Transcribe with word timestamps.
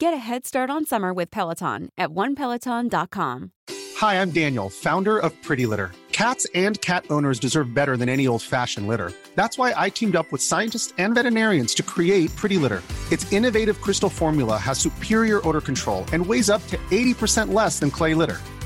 Get 0.00 0.14
a 0.14 0.18
head 0.18 0.46
start 0.46 0.70
on 0.70 0.86
summer 0.86 1.12
with 1.12 1.28
Peloton 1.32 1.88
at 1.98 2.10
onepeloton.com. 2.10 3.50
Hi, 3.96 4.22
I'm 4.22 4.30
Daniel, 4.30 4.70
founder 4.70 5.18
of 5.18 5.32
Pretty 5.42 5.66
Litter. 5.66 5.90
Cats 6.12 6.46
and 6.54 6.80
cat 6.80 7.06
owners 7.10 7.40
deserve 7.40 7.74
better 7.74 7.96
than 7.96 8.08
any 8.08 8.28
old 8.28 8.42
fashioned 8.42 8.86
litter. 8.86 9.10
That's 9.34 9.58
why 9.58 9.74
I 9.76 9.90
teamed 9.90 10.14
up 10.14 10.30
with 10.30 10.40
scientists 10.40 10.94
and 10.98 11.16
veterinarians 11.16 11.74
to 11.74 11.82
create 11.82 12.34
Pretty 12.36 12.58
Litter. 12.58 12.82
Its 13.10 13.32
innovative 13.32 13.80
crystal 13.80 14.08
formula 14.08 14.56
has 14.56 14.78
superior 14.78 15.46
odor 15.46 15.60
control 15.60 16.04
and 16.12 16.24
weighs 16.24 16.48
up 16.48 16.64
to 16.68 16.76
80% 16.76 17.52
less 17.52 17.80
than 17.80 17.90
clay 17.90 18.14
litter. 18.14 18.38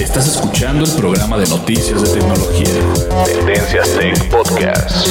Estás 0.00 0.28
escuchando 0.28 0.84
el 0.84 0.90
programa 0.92 1.38
de 1.38 1.46
noticias 1.48 2.02
de 2.02 2.20
tecnología. 2.20 2.68
Tendencias 3.24 3.88
Tech 3.96 4.30
Podcast. 4.30 5.06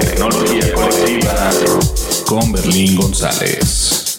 Tecnología 0.00 0.72
colectiva 0.74 1.50
con 2.26 2.52
Berlín 2.52 2.96
González. 2.96 4.18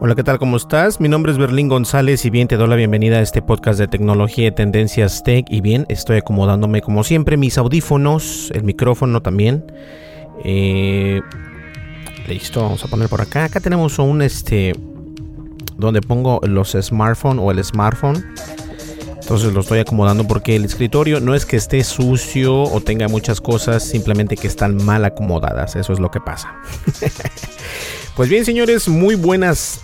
Hola, 0.00 0.16
¿qué 0.16 0.24
tal? 0.24 0.38
¿Cómo 0.38 0.56
estás? 0.56 1.00
Mi 1.00 1.08
nombre 1.08 1.32
es 1.32 1.38
Berlín 1.38 1.68
González 1.68 2.24
y 2.24 2.30
bien 2.30 2.48
te 2.48 2.56
doy 2.56 2.68
la 2.68 2.76
bienvenida 2.76 3.18
a 3.18 3.20
este 3.20 3.40
podcast 3.40 3.78
de 3.78 3.88
tecnología 3.88 4.48
y 4.48 4.52
tendencias 4.52 5.22
tech. 5.22 5.46
Y 5.48 5.60
bien, 5.60 5.86
estoy 5.88 6.16
acomodándome 6.16 6.80
como 6.80 7.04
siempre 7.04 7.36
mis 7.36 7.58
audífonos, 7.58 8.50
el 8.52 8.64
micrófono 8.64 9.22
también. 9.22 9.64
Eh, 10.44 11.20
listo, 12.28 12.62
vamos 12.62 12.84
a 12.84 12.88
poner 12.88 13.08
por 13.08 13.20
acá. 13.20 13.44
Acá 13.44 13.60
tenemos 13.60 13.98
un 13.98 14.22
este 14.22 14.74
donde 15.76 16.00
pongo 16.00 16.40
los 16.44 16.72
smartphones 16.72 17.42
o 17.42 17.50
el 17.50 17.64
smartphone. 17.64 18.24
Entonces 19.20 19.52
lo 19.52 19.60
estoy 19.60 19.78
acomodando 19.78 20.26
porque 20.26 20.56
el 20.56 20.64
escritorio 20.64 21.20
no 21.20 21.34
es 21.34 21.46
que 21.46 21.56
esté 21.56 21.82
sucio 21.84 22.62
o 22.62 22.80
tenga 22.80 23.08
muchas 23.08 23.40
cosas, 23.40 23.82
simplemente 23.84 24.36
que 24.36 24.46
están 24.46 24.84
mal 24.84 25.04
acomodadas. 25.04 25.76
Eso 25.76 25.92
es 25.92 26.00
lo 26.00 26.10
que 26.10 26.20
pasa. 26.20 26.54
pues 28.16 28.28
bien, 28.28 28.44
señores, 28.44 28.88
muy 28.88 29.14
buenas 29.14 29.80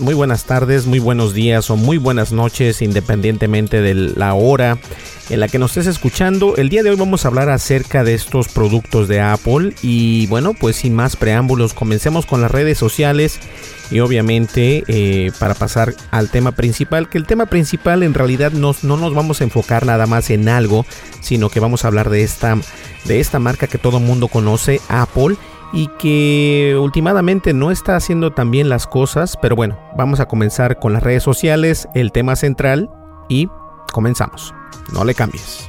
muy 0.00 0.14
buenas 0.14 0.44
tardes, 0.44 0.86
muy 0.86 0.98
buenos 0.98 1.32
días 1.32 1.70
o 1.70 1.76
muy 1.76 1.98
buenas 1.98 2.32
noches, 2.32 2.82
independientemente 2.82 3.80
de 3.80 3.94
la 3.94 4.34
hora 4.34 4.78
en 5.30 5.40
la 5.40 5.48
que 5.48 5.58
nos 5.58 5.70
estés 5.76 5.86
escuchando. 5.86 6.56
El 6.56 6.68
día 6.68 6.82
de 6.82 6.90
hoy 6.90 6.96
vamos 6.96 7.24
a 7.24 7.28
hablar 7.28 7.48
acerca 7.48 8.04
de 8.04 8.14
estos 8.14 8.48
productos 8.48 9.08
de 9.08 9.20
Apple 9.20 9.74
y 9.82 10.26
bueno, 10.26 10.54
pues 10.54 10.76
sin 10.76 10.94
más 10.94 11.16
preámbulos, 11.16 11.74
comencemos 11.74 12.26
con 12.26 12.42
las 12.42 12.50
redes 12.50 12.78
sociales 12.78 13.38
y 13.90 14.00
obviamente 14.00 14.84
eh, 14.88 15.32
para 15.38 15.54
pasar 15.54 15.94
al 16.10 16.30
tema 16.30 16.52
principal, 16.52 17.08
que 17.08 17.18
el 17.18 17.26
tema 17.26 17.46
principal 17.46 18.02
en 18.02 18.14
realidad 18.14 18.52
no, 18.52 18.74
no 18.82 18.96
nos 18.96 19.14
vamos 19.14 19.40
a 19.40 19.44
enfocar 19.44 19.86
nada 19.86 20.06
más 20.06 20.30
en 20.30 20.48
algo, 20.48 20.84
sino 21.20 21.48
que 21.48 21.60
vamos 21.60 21.84
a 21.84 21.88
hablar 21.88 22.10
de 22.10 22.22
esta, 22.22 22.58
de 23.04 23.20
esta 23.20 23.38
marca 23.38 23.66
que 23.66 23.78
todo 23.78 24.00
mundo 24.00 24.28
conoce, 24.28 24.80
Apple 24.88 25.36
y 25.72 25.88
que 25.98 26.76
últimamente 26.80 27.52
no 27.52 27.70
está 27.70 27.96
haciendo 27.96 28.32
tan 28.32 28.50
bien 28.50 28.68
las 28.68 28.86
cosas, 28.86 29.36
pero 29.40 29.56
bueno, 29.56 29.78
vamos 29.96 30.20
a 30.20 30.26
comenzar 30.26 30.78
con 30.78 30.92
las 30.92 31.02
redes 31.02 31.22
sociales, 31.22 31.88
el 31.94 32.12
tema 32.12 32.36
central 32.36 32.90
y 33.28 33.48
comenzamos. 33.92 34.54
No 34.92 35.04
le 35.04 35.14
cambies. 35.14 35.68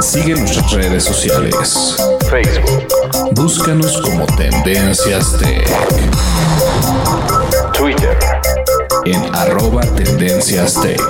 Sigue 0.00 0.34
nuestras 0.34 0.72
redes 0.72 1.04
sociales. 1.04 1.96
Facebook. 2.30 2.88
Búscanos 3.32 4.00
como 4.00 4.26
Tendencias 4.26 5.36
Tech. 5.38 5.68
Twitter. 7.74 8.18
En 9.04 9.34
arroba 9.34 9.82
Tendencias 9.82 10.80
Tech. 10.80 11.00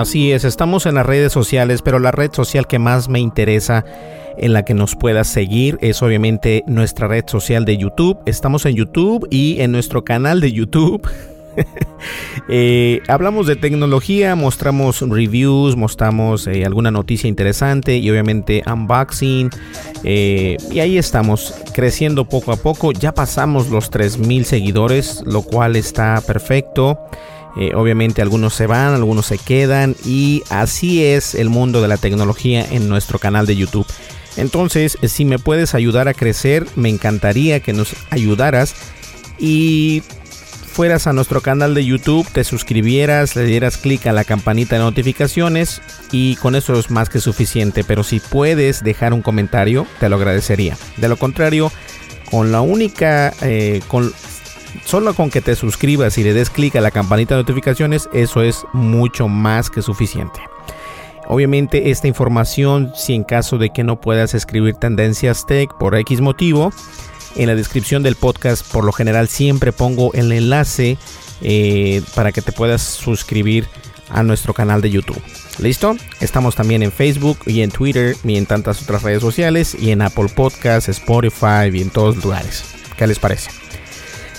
Así 0.00 0.32
es, 0.32 0.44
estamos 0.44 0.86
en 0.86 0.94
las 0.94 1.04
redes 1.04 1.30
sociales, 1.30 1.82
pero 1.82 1.98
la 1.98 2.10
red 2.10 2.32
social 2.32 2.66
que 2.66 2.78
más 2.78 3.10
me 3.10 3.20
interesa 3.20 3.84
en 4.38 4.54
la 4.54 4.64
que 4.64 4.72
nos 4.72 4.96
puedas 4.96 5.28
seguir 5.28 5.76
es 5.82 6.00
obviamente 6.00 6.64
nuestra 6.66 7.06
red 7.06 7.24
social 7.26 7.66
de 7.66 7.76
YouTube. 7.76 8.16
Estamos 8.24 8.64
en 8.64 8.76
YouTube 8.76 9.28
y 9.30 9.60
en 9.60 9.72
nuestro 9.72 10.02
canal 10.02 10.40
de 10.40 10.52
YouTube. 10.52 11.06
eh, 12.48 13.02
hablamos 13.08 13.46
de 13.46 13.56
tecnología, 13.56 14.34
mostramos 14.36 15.02
reviews, 15.02 15.76
mostramos 15.76 16.46
eh, 16.46 16.64
alguna 16.64 16.90
noticia 16.90 17.28
interesante 17.28 17.98
y 17.98 18.10
obviamente 18.10 18.62
unboxing. 18.66 19.50
Eh, 20.02 20.56
y 20.72 20.80
ahí 20.80 20.96
estamos 20.96 21.54
creciendo 21.74 22.24
poco 22.24 22.52
a 22.52 22.56
poco. 22.56 22.92
Ya 22.92 23.12
pasamos 23.12 23.68
los 23.68 23.90
3000 23.90 24.46
seguidores, 24.46 25.22
lo 25.26 25.42
cual 25.42 25.76
está 25.76 26.22
perfecto. 26.26 26.98
Eh, 27.56 27.72
obviamente 27.74 28.22
algunos 28.22 28.54
se 28.54 28.66
van, 28.66 28.94
algunos 28.94 29.26
se 29.26 29.38
quedan 29.38 29.96
y 30.04 30.42
así 30.50 31.04
es 31.04 31.34
el 31.34 31.50
mundo 31.50 31.82
de 31.82 31.88
la 31.88 31.96
tecnología 31.96 32.64
en 32.70 32.88
nuestro 32.88 33.18
canal 33.18 33.46
de 33.46 33.56
YouTube. 33.56 33.86
Entonces, 34.36 34.96
si 35.02 35.24
me 35.24 35.38
puedes 35.38 35.74
ayudar 35.74 36.08
a 36.08 36.14
crecer, 36.14 36.66
me 36.76 36.88
encantaría 36.88 37.60
que 37.60 37.72
nos 37.72 37.94
ayudaras 38.10 38.74
y 39.38 40.02
fueras 40.70 41.06
a 41.06 41.12
nuestro 41.12 41.40
canal 41.40 41.74
de 41.74 41.84
YouTube, 41.84 42.26
te 42.32 42.44
suscribieras, 42.44 43.34
le 43.34 43.44
dieras 43.44 43.76
clic 43.76 44.06
a 44.06 44.12
la 44.12 44.24
campanita 44.24 44.76
de 44.76 44.82
notificaciones 44.82 45.82
y 46.12 46.36
con 46.36 46.54
eso 46.54 46.78
es 46.78 46.90
más 46.90 47.08
que 47.08 47.20
suficiente. 47.20 47.84
Pero 47.84 48.04
si 48.04 48.20
puedes 48.20 48.82
dejar 48.82 49.12
un 49.12 49.22
comentario, 49.22 49.86
te 49.98 50.08
lo 50.08 50.16
agradecería. 50.16 50.76
De 50.96 51.08
lo 51.08 51.16
contrario, 51.16 51.72
con 52.30 52.52
la 52.52 52.60
única, 52.60 53.34
eh, 53.42 53.82
con, 53.88 54.12
solo 54.84 55.14
con 55.14 55.30
que 55.30 55.40
te 55.40 55.56
suscribas 55.56 56.18
y 56.18 56.24
le 56.24 56.32
des 56.32 56.50
clic 56.50 56.76
a 56.76 56.80
la 56.80 56.90
campanita 56.90 57.34
de 57.34 57.42
notificaciones, 57.42 58.08
eso 58.12 58.42
es 58.42 58.64
mucho 58.72 59.28
más 59.28 59.70
que 59.70 59.82
suficiente. 59.82 60.40
Obviamente 61.28 61.90
esta 61.90 62.08
información, 62.08 62.92
si 62.96 63.14
en 63.14 63.22
caso 63.22 63.56
de 63.56 63.70
que 63.70 63.84
no 63.84 64.00
puedas 64.00 64.34
escribir 64.34 64.74
tendencias 64.74 65.46
tech 65.46 65.70
por 65.78 65.94
X 65.94 66.20
motivo, 66.20 66.72
en 67.36 67.46
la 67.46 67.54
descripción 67.54 68.02
del 68.02 68.16
podcast 68.16 68.66
por 68.72 68.84
lo 68.84 68.92
general 68.92 69.28
siempre 69.28 69.72
pongo 69.72 70.12
el 70.14 70.32
enlace 70.32 70.98
eh, 71.40 72.02
para 72.16 72.32
que 72.32 72.42
te 72.42 72.50
puedas 72.50 72.82
suscribir 72.82 73.68
a 74.08 74.22
nuestro 74.22 74.54
canal 74.54 74.80
de 74.80 74.90
YouTube. 74.90 75.22
¿Listo? 75.58 75.96
Estamos 76.20 76.56
también 76.56 76.82
en 76.82 76.90
Facebook 76.90 77.38
y 77.46 77.60
en 77.60 77.70
Twitter 77.70 78.16
y 78.24 78.36
en 78.36 78.46
tantas 78.46 78.82
otras 78.82 79.02
redes 79.02 79.20
sociales 79.20 79.76
y 79.78 79.90
en 79.90 80.02
Apple 80.02 80.28
Podcasts, 80.34 80.88
Spotify 80.88 81.70
y 81.72 81.82
en 81.82 81.90
todos 81.90 82.16
lugares. 82.16 82.64
¿Qué 82.96 83.06
les 83.06 83.18
parece? 83.18 83.59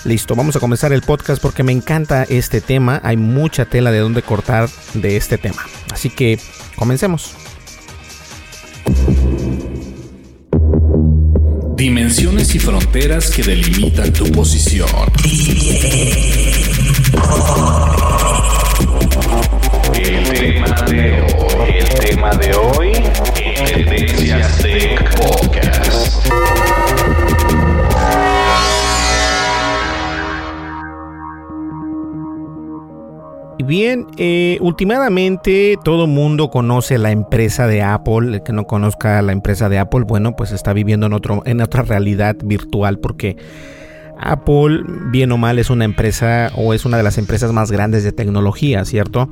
Listo, 0.03 0.35
vamos 0.35 0.55
a 0.55 0.59
comenzar 0.59 0.91
el 0.93 1.03
podcast 1.03 1.39
porque 1.41 1.61
me 1.61 1.71
encanta 1.71 2.23
este 2.23 2.59
tema. 2.59 2.99
Hay 3.03 3.17
mucha 3.17 3.65
tela 3.65 3.91
de 3.91 3.99
donde 3.99 4.23
cortar 4.23 4.67
de 4.95 5.15
este 5.15 5.37
tema. 5.37 5.63
Así 5.91 6.09
que 6.09 6.39
comencemos. 6.75 7.35
Dimensiones 11.75 12.55
y 12.55 12.59
fronteras 12.59 13.29
que 13.29 13.43
delimitan 13.43 14.11
tu 14.11 14.25
posición. 14.31 14.89
El 19.93 20.23
tema 20.33 20.81
de 20.87 21.21
hoy, 21.21 21.77
el 21.77 21.89
tema 21.99 22.31
de 22.31 22.55
hoy, 22.55 22.91
Tendencias 23.65 24.57
Tech 24.57 25.15
Podcast. 25.15 26.27
Bien, 33.63 34.07
eh, 34.17 34.57
últimamente 34.61 35.77
todo 35.83 36.07
mundo 36.07 36.49
conoce 36.49 36.97
la 36.97 37.11
empresa 37.11 37.67
de 37.67 37.81
Apple. 37.81 38.35
El 38.35 38.43
que 38.43 38.53
no 38.53 38.65
conozca 38.65 39.21
la 39.21 39.31
empresa 39.31 39.69
de 39.69 39.79
Apple, 39.79 40.01
bueno, 40.07 40.35
pues 40.35 40.51
está 40.51 40.73
viviendo 40.73 41.05
en, 41.05 41.13
otro, 41.13 41.43
en 41.45 41.61
otra 41.61 41.83
realidad 41.83 42.35
virtual 42.43 42.99
porque 42.99 43.37
Apple, 44.19 44.83
bien 45.11 45.31
o 45.31 45.37
mal, 45.37 45.59
es 45.59 45.69
una 45.69 45.85
empresa 45.85 46.51
o 46.55 46.73
es 46.73 46.85
una 46.85 46.97
de 46.97 47.03
las 47.03 47.17
empresas 47.17 47.51
más 47.51 47.71
grandes 47.71 48.03
de 48.03 48.11
tecnología, 48.11 48.85
¿cierto? 48.85 49.29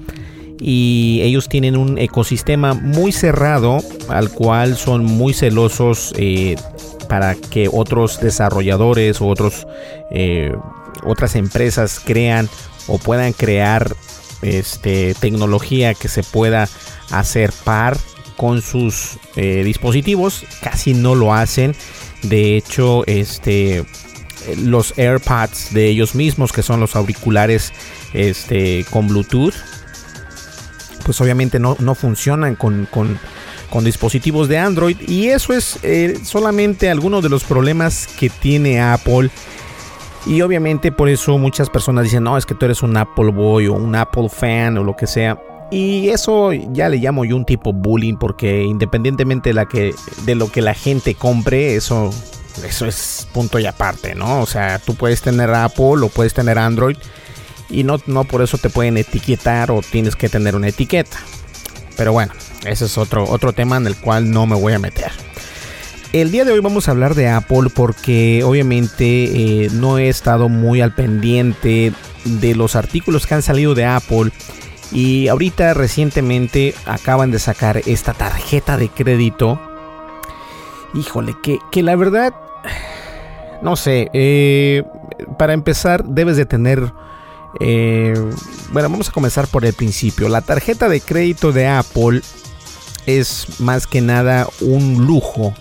Y 0.60 1.22
ellos 1.24 1.48
tienen 1.48 1.78
un 1.78 1.98
ecosistema 1.98 2.74
muy 2.74 3.12
cerrado 3.12 3.80
al 4.10 4.30
cual 4.30 4.76
son 4.76 5.06
muy 5.06 5.34
celosos 5.34 6.14
eh, 6.18 6.56
para 7.08 7.36
que 7.36 7.70
otros 7.72 8.20
desarrolladores 8.20 9.22
o 9.22 9.28
otros, 9.28 9.66
eh, 10.12 10.54
otras 11.04 11.36
empresas 11.36 12.02
crean 12.04 12.50
o 12.90 12.98
puedan 12.98 13.34
crear 13.34 13.96
este, 14.42 15.14
tecnología 15.16 15.94
que 15.94 16.08
se 16.08 16.24
pueda 16.24 16.68
hacer 17.12 17.52
par 17.64 17.98
con 18.38 18.62
sus 18.62 19.20
eh, 19.36 19.64
dispositivos. 19.64 20.46
Casi 20.62 20.94
no 20.94 21.16
lo 21.16 21.34
hacen. 21.34 21.76
De 22.24 22.58
hecho, 22.58 23.04
este, 23.06 23.86
los 24.58 24.98
AirPods 24.98 25.74
de 25.74 25.88
ellos 25.88 26.16
mismos, 26.16 26.52
que 26.52 26.64
son 26.64 26.80
los 26.80 26.96
auriculares 26.96 27.74
este, 28.14 28.86
con 28.90 29.08
Bluetooth, 29.08 29.54
pues 31.04 31.20
obviamente 31.22 31.60
no, 31.60 31.76
no 31.80 31.96
funcionan 31.96 32.56
con, 32.56 32.88
con, 32.90 33.20
con, 33.70 33.84
dispositivos 33.84 34.48
de 34.48 34.58
Android. 34.58 34.98
Y 35.08 35.28
eso 35.28 35.54
es 35.54 35.80
eh, 35.84 36.20
solamente 36.24 36.90
algunos 36.90 37.24
de 37.24 37.30
los 37.30 37.44
problemas 37.44 38.08
que 38.08 38.30
tiene 38.30 38.82
Apple 38.82 39.30
y 40.26 40.42
obviamente 40.42 40.92
por 40.92 41.10
eso 41.10 41.38
muchas 41.38 41.70
personas 41.70 42.04
dicen, 42.04 42.24
no, 42.24 42.38
es 42.38 42.46
que 42.46 42.56
tú 42.56 42.66
eres 42.66 42.84
un 42.84 42.96
Apple 42.98 43.32
Boy 43.32 43.68
o 43.68 43.74
un 43.74 43.96
Apple 43.96 44.30
fan 44.30 44.78
o 44.78 44.84
lo 44.84 44.96
que 44.96 45.08
sea. 45.08 45.42
Y 45.72 46.10
eso 46.10 46.52
ya 46.52 46.90
le 46.90 46.98
llamo 46.98 47.26
yo 47.26 47.36
un 47.36 47.46
tipo 47.46 47.74
bullying 47.74 48.16
porque 48.16 48.64
independientemente 48.64 49.50
de, 49.50 49.54
la 49.54 49.68
que, 49.68 49.94
de 50.26 50.36
lo 50.36 50.52
que 50.52 50.62
la 50.62 50.74
gente 50.74 51.14
compre, 51.14 51.76
eso, 51.76 52.10
eso 52.66 52.86
es 52.88 53.28
punto 53.32 53.60
y 53.60 53.66
aparte, 53.66 54.16
¿no? 54.16 54.42
O 54.42 54.46
sea, 54.46 54.80
tú 54.80 54.96
puedes 54.96 55.22
tener 55.22 55.50
Apple 55.52 56.02
o 56.02 56.10
puedes 56.10 56.34
tener 56.34 56.58
Android 56.58 56.98
y 57.70 57.84
no, 57.84 58.00
no 58.08 58.24
por 58.24 58.42
eso 58.42 58.58
te 58.58 58.70
pueden 58.70 58.98
etiquetar 58.98 59.70
o 59.70 59.82
tienes 59.82 60.16
que 60.16 60.28
tener 60.28 60.56
una 60.56 60.70
etiqueta. 60.70 61.18
Pero 61.96 62.14
bueno, 62.14 62.34
ese 62.66 62.86
es 62.86 62.98
otro, 62.98 63.26
otro 63.30 63.54
tema 63.54 63.78
en 63.78 63.86
el 63.86 63.96
cual 63.96 64.32
no 64.32 64.48
me 64.48 64.56
voy 64.56 64.74
a 64.74 64.80
meter. 64.80 65.12
El 66.12 66.32
día 66.32 66.44
de 66.44 66.52
hoy 66.52 66.60
vamos 66.60 66.88
a 66.88 66.92
hablar 66.92 67.14
de 67.14 67.30
Apple 67.30 67.70
porque 67.72 68.44
obviamente 68.44 69.66
eh, 69.66 69.70
no 69.72 70.00
he 70.00 70.10
estado 70.10 70.50
muy 70.50 70.82
al 70.82 70.96
pendiente 70.96 71.94
de 72.26 72.56
los 72.56 72.76
artículos 72.76 73.28
que 73.28 73.36
han 73.36 73.44
salido 73.44 73.76
de 73.76 73.86
Apple 73.86 74.32
y 74.92 75.28
ahorita 75.28 75.76
recientemente 75.76 76.74
acaban 76.88 77.30
de 77.30 77.38
sacar 77.38 77.84
esta 77.86 78.14
tarjeta 78.14 78.76
de 78.76 78.90
crédito. 78.90 79.62
Híjole, 80.96 81.36
que, 81.44 81.60
que 81.72 81.84
la 81.84 81.96
verdad, 81.96 82.34
no 83.62 83.76
sé, 83.76 84.10
eh, 84.14 84.84
para 85.38 85.54
empezar 85.54 86.04
debes 86.06 86.38
de 86.38 86.48
tener... 86.48 86.92
Eh, 87.60 88.16
bueno, 88.72 88.90
vamos 88.90 89.10
a 89.10 89.12
comenzar 89.12 89.48
por 89.48 89.64
el 89.64 89.74
principio. 89.74 90.28
La 90.28 90.42
tarjeta 90.42 90.90
de 90.90 91.02
crédito 91.02 91.52
de 91.52 91.68
Apple 91.68 92.22
es 93.06 93.60
más 93.60 93.86
que 93.86 94.02
nada 94.02 94.48
un 94.62 95.06
lujo 95.06 95.54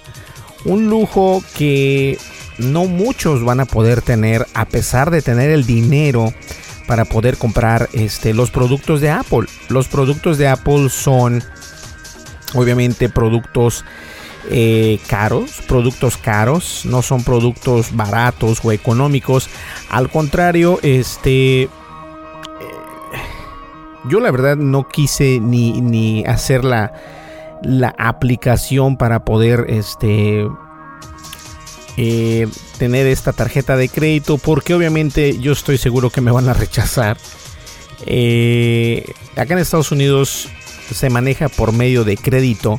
un 0.64 0.88
lujo 0.88 1.42
que 1.56 2.18
no 2.58 2.86
muchos 2.86 3.44
van 3.44 3.60
a 3.60 3.66
poder 3.66 4.02
tener 4.02 4.46
a 4.54 4.64
pesar 4.66 5.10
de 5.10 5.22
tener 5.22 5.50
el 5.50 5.64
dinero 5.64 6.32
para 6.86 7.04
poder 7.04 7.36
comprar 7.36 7.88
este, 7.92 8.34
los 8.34 8.50
productos 8.50 9.00
de 9.00 9.10
Apple. 9.10 9.46
Los 9.68 9.88
productos 9.88 10.38
de 10.38 10.48
Apple 10.48 10.88
son 10.88 11.42
obviamente 12.54 13.08
productos 13.08 13.84
eh, 14.50 14.98
caros, 15.06 15.60
productos 15.68 16.16
caros, 16.16 16.86
no 16.86 17.02
son 17.02 17.22
productos 17.22 17.94
baratos 17.94 18.60
o 18.64 18.72
económicos. 18.72 19.48
Al 19.90 20.10
contrario, 20.10 20.78
este... 20.82 21.64
Eh, 21.64 21.68
yo 24.08 24.20
la 24.20 24.30
verdad 24.30 24.56
no 24.56 24.88
quise 24.88 25.40
ni, 25.40 25.82
ni 25.82 26.24
hacer 26.24 26.64
la, 26.64 26.94
la 27.62 27.94
aplicación 27.98 28.96
para 28.96 29.24
poder 29.24 29.66
este 29.68 30.46
eh, 31.96 32.46
tener 32.78 33.06
esta 33.06 33.32
tarjeta 33.32 33.76
de 33.76 33.88
crédito 33.88 34.38
porque 34.38 34.74
obviamente 34.74 35.38
yo 35.38 35.52
estoy 35.52 35.78
seguro 35.78 36.10
que 36.10 36.20
me 36.20 36.30
van 36.30 36.48
a 36.48 36.54
rechazar. 36.54 37.16
Eh, 38.06 39.04
acá 39.36 39.54
en 39.54 39.58
Estados 39.58 39.90
Unidos 39.90 40.48
se 40.92 41.10
maneja 41.10 41.48
por 41.48 41.72
medio 41.72 42.04
de 42.04 42.16
crédito. 42.16 42.78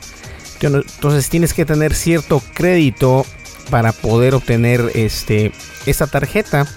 Entonces 0.62 1.30
tienes 1.30 1.54
que 1.54 1.66
tener 1.66 1.94
cierto 1.94 2.42
crédito 2.54 3.26
para 3.70 3.92
poder 3.92 4.36
obtener 4.36 4.92
este 4.94 5.52
esta 5.86 6.08
tarjeta 6.08 6.68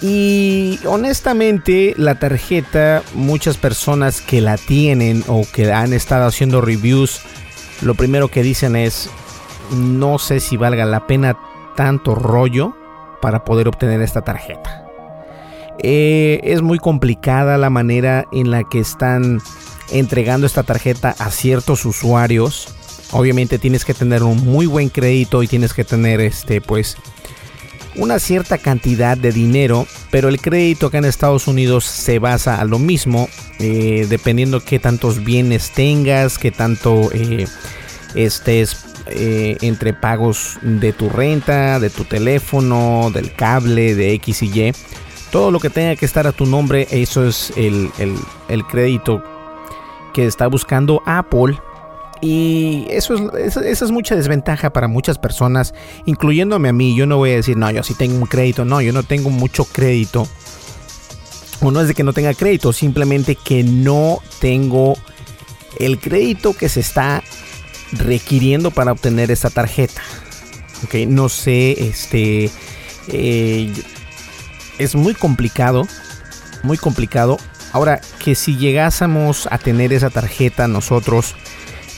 y 0.00 0.78
honestamente 0.86 1.94
la 1.96 2.18
tarjeta, 2.18 3.02
muchas 3.14 3.56
personas 3.56 4.20
que 4.20 4.40
la 4.40 4.56
tienen 4.56 5.24
o 5.28 5.46
que 5.50 5.72
han 5.72 5.92
estado 5.92 6.26
haciendo 6.26 6.60
reviews, 6.60 7.20
lo 7.82 7.94
primero 7.94 8.28
que 8.28 8.42
dicen 8.42 8.76
es, 8.76 9.10
no 9.72 10.18
sé 10.18 10.40
si 10.40 10.56
valga 10.56 10.84
la 10.84 11.06
pena 11.06 11.38
tanto 11.76 12.14
rollo 12.14 12.74
para 13.20 13.44
poder 13.44 13.68
obtener 13.68 14.02
esta 14.02 14.22
tarjeta. 14.22 14.84
Eh, 15.78 16.40
es 16.44 16.62
muy 16.62 16.78
complicada 16.78 17.58
la 17.58 17.70
manera 17.70 18.26
en 18.32 18.50
la 18.50 18.64
que 18.64 18.78
están 18.78 19.40
entregando 19.90 20.46
esta 20.46 20.62
tarjeta 20.62 21.14
a 21.18 21.30
ciertos 21.30 21.84
usuarios. 21.84 22.68
Obviamente 23.12 23.58
tienes 23.58 23.84
que 23.84 23.94
tener 23.94 24.22
un 24.22 24.44
muy 24.44 24.66
buen 24.66 24.88
crédito 24.88 25.42
y 25.42 25.48
tienes 25.48 25.72
que 25.72 25.84
tener 25.84 26.20
este 26.20 26.60
pues 26.60 26.96
una 27.96 28.18
cierta 28.18 28.58
cantidad 28.58 29.16
de 29.16 29.32
dinero, 29.32 29.86
pero 30.10 30.28
el 30.28 30.40
crédito 30.40 30.86
acá 30.86 30.98
en 30.98 31.04
Estados 31.04 31.46
Unidos 31.46 31.84
se 31.84 32.18
basa 32.18 32.60
a 32.60 32.64
lo 32.64 32.78
mismo, 32.78 33.28
eh, 33.58 34.06
dependiendo 34.08 34.60
qué 34.60 34.78
tantos 34.78 35.24
bienes 35.24 35.72
tengas, 35.72 36.38
qué 36.38 36.50
tanto 36.50 37.10
eh, 37.12 37.46
estés 38.14 38.84
eh, 39.06 39.56
entre 39.60 39.92
pagos 39.92 40.58
de 40.62 40.92
tu 40.92 41.08
renta, 41.08 41.78
de 41.78 41.90
tu 41.90 42.04
teléfono, 42.04 43.10
del 43.12 43.32
cable, 43.32 43.94
de 43.94 44.12
X 44.14 44.42
y 44.42 44.60
Y. 44.60 44.72
Todo 45.30 45.50
lo 45.50 45.58
que 45.58 45.70
tenga 45.70 45.96
que 45.96 46.06
estar 46.06 46.26
a 46.26 46.32
tu 46.32 46.46
nombre, 46.46 46.86
eso 46.90 47.26
es 47.26 47.52
el, 47.56 47.90
el 48.48 48.64
crédito 48.66 49.22
que 50.12 50.26
está 50.26 50.46
buscando 50.46 51.02
Apple 51.06 51.58
y 52.20 52.86
eso 52.90 53.36
es, 53.36 53.56
esa 53.56 53.84
es 53.84 53.90
mucha 53.90 54.16
desventaja 54.16 54.72
para 54.72 54.88
muchas 54.88 55.18
personas, 55.18 55.74
incluyéndome 56.06 56.68
a 56.68 56.72
mí. 56.72 56.96
Yo 56.96 57.06
no 57.06 57.16
voy 57.16 57.32
a 57.32 57.36
decir, 57.36 57.56
no, 57.56 57.70
yo 57.70 57.82
sí 57.82 57.94
tengo 57.94 58.16
un 58.16 58.26
crédito. 58.26 58.64
No, 58.64 58.80
yo 58.80 58.92
no 58.92 59.02
tengo 59.02 59.30
mucho 59.30 59.64
crédito. 59.64 60.26
O 61.60 61.70
no 61.70 61.80
es 61.80 61.88
de 61.88 61.94
que 61.94 62.02
no 62.02 62.12
tenga 62.12 62.34
crédito, 62.34 62.72
simplemente 62.72 63.36
que 63.36 63.62
no 63.62 64.18
tengo 64.40 64.96
el 65.78 65.98
crédito 65.98 66.54
que 66.54 66.68
se 66.68 66.80
está 66.80 67.22
requiriendo 67.92 68.70
para 68.70 68.92
obtener 68.92 69.30
esta 69.30 69.50
tarjeta. 69.50 70.02
Ok, 70.84 70.94
no 71.06 71.28
sé, 71.28 71.88
este... 71.88 72.50
Eh, 73.08 73.72
es 74.78 74.94
muy 74.94 75.14
complicado, 75.14 75.86
muy 76.62 76.78
complicado. 76.78 77.36
Ahora, 77.72 78.00
que 78.18 78.34
si 78.34 78.56
llegásemos 78.56 79.46
a 79.50 79.58
tener 79.58 79.92
esa 79.92 80.10
tarjeta 80.10 80.68
nosotros 80.68 81.34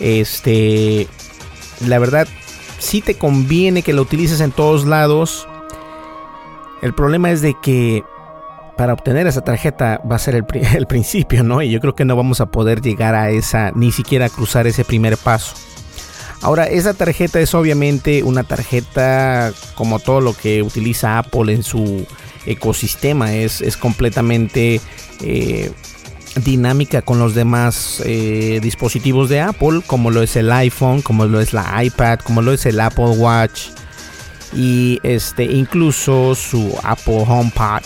este, 0.00 1.09
la 1.87 1.99
verdad, 1.99 2.29
si 2.79 3.00
te 3.00 3.15
conviene 3.15 3.83
que 3.83 3.93
lo 3.93 4.03
utilices 4.03 4.41
en 4.41 4.53
todos 4.53 4.87
lados. 4.87 5.49
El 6.83 6.95
problema 6.95 7.31
es 7.31 7.41
de 7.41 7.55
que 7.61 8.05
para 8.76 8.93
obtener 8.93 9.26
esa 9.26 9.41
tarjeta 9.41 10.00
va 10.11 10.17
a 10.17 10.19
ser 10.19 10.35
el, 10.35 10.45
el, 10.76 10.87
principio, 10.87 11.43
¿no? 11.43 11.62
Y 11.62 11.71
yo 11.71 11.81
creo 11.81 11.95
que 11.95 12.05
no 12.05 12.17
vamos 12.17 12.41
a 12.41 12.47
poder 12.47 12.83
llegar 12.83 13.15
a 13.15 13.31
esa, 13.31 13.73
ni 13.75 13.93
siquiera 13.93 14.29
cruzar 14.29 14.67
ese 14.67 14.85
primer 14.85 15.17
paso. 15.17 15.55
Ahora, 16.43 16.67
esa 16.67 16.93
tarjeta 16.95 17.41
es 17.41 17.55
obviamente 17.55 18.23
una 18.23 18.45
tarjeta 18.45 19.53
como 19.75 19.99
todo 19.99 20.21
lo 20.21 20.35
que 20.35 20.62
utiliza 20.62 21.19
Apple 21.19 21.53
en 21.53 21.62
su 21.62 22.07
ecosistema. 22.45 23.35
Es, 23.35 23.62
es 23.62 23.76
completamente 23.76 24.81
eh, 25.23 25.73
dinámica 26.45 27.02
con 27.02 27.19
los 27.19 27.35
demás 27.35 28.02
eh, 28.05 28.61
dispositivos 28.62 29.28
de 29.28 29.40
Apple, 29.40 29.81
como 29.87 30.11
lo 30.11 30.23
es 30.23 30.37
el 30.37 30.52
iPhone, 30.52 31.02
como 31.02 31.26
lo 31.26 31.40
es 31.40 31.52
la 31.52 31.83
iPad, 31.83 32.21
como 32.21 32.43
lo 32.43 32.52
es 32.52 32.66
el 32.66 32.81
Apple 32.81 33.16
Watch. 33.16 33.69
y 34.55 35.00
este 35.02 35.45
incluso 35.45 36.35
su 36.35 36.78
Apple 36.83 37.25
HomePod 37.26 37.83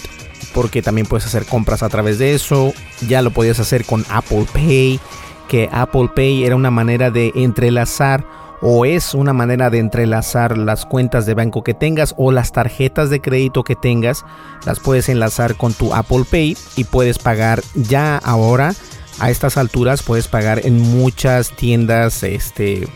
porque 0.52 0.82
también 0.82 1.06
puedes 1.06 1.26
hacer 1.26 1.44
compras 1.46 1.82
a 1.82 1.88
través 1.88 2.18
de 2.18 2.34
eso. 2.34 2.72
Ya 3.06 3.22
lo 3.22 3.30
podías 3.30 3.60
hacer 3.60 3.84
con 3.84 4.04
Apple 4.10 4.46
Pay, 4.52 5.00
que 5.48 5.68
Apple 5.72 6.10
Pay 6.14 6.44
era 6.44 6.56
una 6.56 6.70
manera 6.70 7.10
de 7.10 7.32
entrelazar 7.34 8.24
o 8.62 8.84
es 8.84 9.14
una 9.14 9.32
manera 9.32 9.70
de 9.70 9.78
entrelazar 9.78 10.58
las 10.58 10.86
cuentas 10.86 11.26
de 11.26 11.34
banco 11.34 11.62
que 11.62 11.74
tengas 11.74 12.14
o 12.16 12.32
las 12.32 12.52
tarjetas 12.52 13.10
de 13.10 13.20
crédito 13.20 13.64
que 13.64 13.76
tengas, 13.76 14.24
las 14.66 14.80
puedes 14.80 15.08
enlazar 15.08 15.56
con 15.56 15.72
tu 15.72 15.94
Apple 15.94 16.24
Pay 16.30 16.56
y 16.76 16.84
puedes 16.84 17.18
pagar 17.18 17.62
ya 17.74 18.18
ahora 18.18 18.74
a 19.18 19.30
estas 19.30 19.56
alturas 19.56 20.02
puedes 20.02 20.28
pagar 20.28 20.64
en 20.64 20.80
muchas 20.80 21.50
tiendas 21.54 22.22
este 22.22 22.88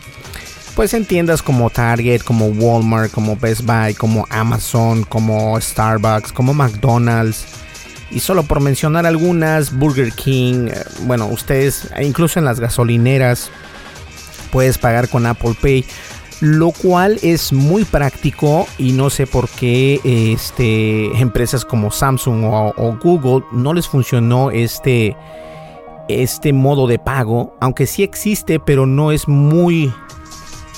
pues 0.75 0.93
en 0.93 1.05
tiendas 1.05 1.41
como 1.41 1.69
Target, 1.69 2.21
como 2.21 2.47
Walmart, 2.47 3.11
como 3.11 3.37
Best 3.37 3.61
Buy, 3.61 3.93
como 3.93 4.27
Amazon, 4.29 5.03
como 5.03 5.59
Starbucks, 5.59 6.33
como 6.33 6.53
McDonald's. 6.53 7.45
Y 8.11 8.19
solo 8.19 8.43
por 8.43 8.59
mencionar 8.59 9.05
algunas, 9.05 9.73
Burger 9.73 10.11
King, 10.11 10.67
eh, 10.67 10.83
bueno, 11.03 11.27
ustedes, 11.27 11.89
incluso 12.01 12.39
en 12.39 12.45
las 12.45 12.59
gasolineras, 12.59 13.51
puedes 14.55 14.77
pagar 14.77 15.09
con 15.09 15.25
Apple 15.25 15.53
Pay. 15.61 15.83
Lo 16.39 16.71
cual 16.71 17.19
es 17.21 17.51
muy 17.51 17.83
práctico 17.83 18.65
y 18.77 18.93
no 18.93 19.09
sé 19.09 19.27
por 19.27 19.49
qué 19.49 19.99
este, 20.05 21.07
empresas 21.19 21.65
como 21.65 21.91
Samsung 21.91 22.45
o, 22.45 22.97
Google 23.03 23.45
no 23.51 23.73
les 23.73 23.85
funcionó 23.85 24.51
este, 24.51 25.17
este 26.07 26.53
modo 26.53 26.87
de 26.87 26.99
pago. 26.99 27.57
Aunque 27.59 27.85
sí 27.85 28.01
existe, 28.01 28.61
pero 28.61 28.85
no 28.85 29.11
es 29.11 29.27
muy 29.27 29.91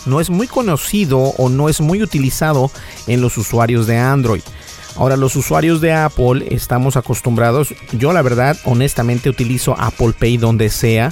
no 0.07 0.19
es 0.21 0.31
muy 0.31 0.47
conocido 0.47 1.19
o 1.19 1.47
no 1.47 1.69
es 1.69 1.79
muy 1.79 2.01
utilizado 2.01 2.71
en 3.05 3.21
los 3.21 3.37
usuarios 3.37 3.85
de 3.85 3.99
Android. 3.99 4.41
Ahora 4.95 5.17
los 5.17 5.35
usuarios 5.35 5.81
de 5.81 5.93
Apple 5.93 6.47
estamos 6.49 6.97
acostumbrados, 6.97 7.75
yo 7.91 8.11
la 8.11 8.23
verdad 8.23 8.57
honestamente 8.65 9.29
utilizo 9.29 9.75
Apple 9.77 10.13
Pay 10.17 10.37
donde 10.37 10.69
sea. 10.71 11.11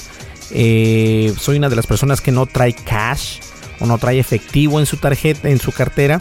Eh, 0.51 1.33
soy 1.39 1.57
una 1.57 1.69
de 1.69 1.75
las 1.75 1.87
personas 1.87 2.21
que 2.21 2.31
no 2.31 2.45
trae 2.45 2.73
cash 2.73 3.39
o 3.79 3.85
no 3.85 3.97
trae 3.97 4.19
efectivo 4.19 4.79
en 4.79 4.85
su 4.85 4.97
tarjeta, 4.97 5.49
en 5.49 5.59
su 5.59 5.71
cartera 5.71 6.19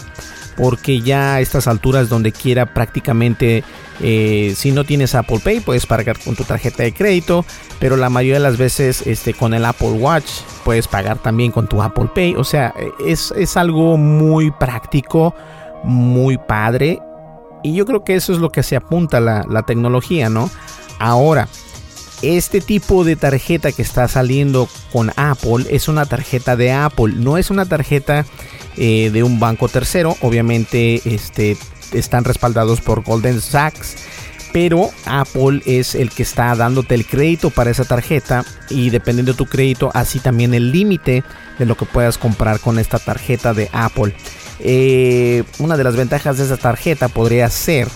porque 0.57 1.00
ya 1.00 1.35
a 1.35 1.40
estas 1.40 1.66
alturas 1.66 2.09
donde 2.09 2.33
quiera 2.33 2.73
prácticamente 2.73 3.64
eh, 4.00 4.54
si 4.57 4.73
no 4.73 4.85
tienes 4.85 5.14
Apple 5.14 5.40
Pay 5.43 5.61
puedes 5.61 5.87
pagar 5.87 6.19
con 6.19 6.37
tu 6.37 6.45
tarjeta 6.45 6.83
de 6.83 6.93
crédito 6.93 7.45
pero 7.78 7.97
la 7.97 8.11
mayoría 8.11 8.35
de 8.35 8.40
las 8.40 8.57
veces 8.57 9.07
este, 9.07 9.35
con 9.35 9.54
el 9.54 9.64
Apple 9.64 9.90
Watch 9.93 10.26
puedes 10.64 10.88
pagar 10.88 11.19
también 11.19 11.50
con 11.50 11.69
tu 11.69 11.83
Apple 11.83 12.09
Pay. 12.14 12.35
O 12.37 12.45
sea 12.45 12.73
es, 13.04 13.33
es 13.37 13.57
algo 13.57 13.97
muy 13.97 14.50
práctico 14.50 15.35
muy 15.83 16.38
padre 16.38 17.00
y 17.62 17.75
yo 17.75 17.87
creo 17.87 18.04
que 18.04 18.14
eso 18.14 18.33
es 18.33 18.38
lo 18.38 18.50
que 18.50 18.62
se 18.62 18.76
apunta 18.76 19.21
la, 19.21 19.45
la 19.49 19.62
tecnología 19.62 20.28
no 20.28 20.50
ahora 20.99 21.49
este 22.25 22.61
tipo 22.61 23.04
de 23.04 23.16
tarjeta 23.16 23.73
que 23.73 23.83
está 23.83 24.09
saliendo 24.09 24.69
con 24.93 25.12
Apple 25.16 25.66
es 25.71 25.88
una 25.88 26.07
tarjeta 26.07 26.57
de 26.57 26.73
Apple, 26.73 27.14
no 27.16 27.38
es 27.38 27.50
una 27.50 27.66
tarjeta 27.66 28.25
eh, 28.76 29.11
de 29.12 29.23
un 29.23 29.38
banco 29.38 29.69
tercero. 29.69 30.16
Obviamente 30.21 31.00
este, 31.04 31.57
están 31.93 32.25
respaldados 32.25 32.81
por 32.81 33.02
Golden 33.02 33.40
Sachs. 33.40 33.97
Pero 34.52 34.90
Apple 35.04 35.62
es 35.66 35.97
el 35.97 36.11
que 36.11 36.23
está 36.23 36.54
dándote 36.54 36.95
el 36.95 37.07
crédito 37.07 37.50
para 37.50 37.71
esa 37.71 37.85
tarjeta 37.85 38.45
y 38.71 38.90
dependiendo 38.90 39.33
de 39.33 39.38
tu 39.38 39.47
crédito, 39.47 39.90
así 39.95 40.21
también 40.21 40.54
el 40.54 40.71
límite 40.71 41.25
de 41.59 41.66
lo 41.66 41.76
que 41.76 41.87
puedas 41.87 42.19
comprar 42.19 42.61
con 42.61 42.78
esta 42.78 43.00
tarjeta 43.00 43.52
de 43.52 43.69
Apple. 43.73 44.14
Eh, 44.61 45.43
una 45.59 45.76
de 45.76 45.83
las 45.83 45.97
ventajas 45.97 46.38
de 46.38 46.45
esa 46.45 46.57
tarjeta 46.57 47.09
podría 47.09 47.50
ser 47.50 47.88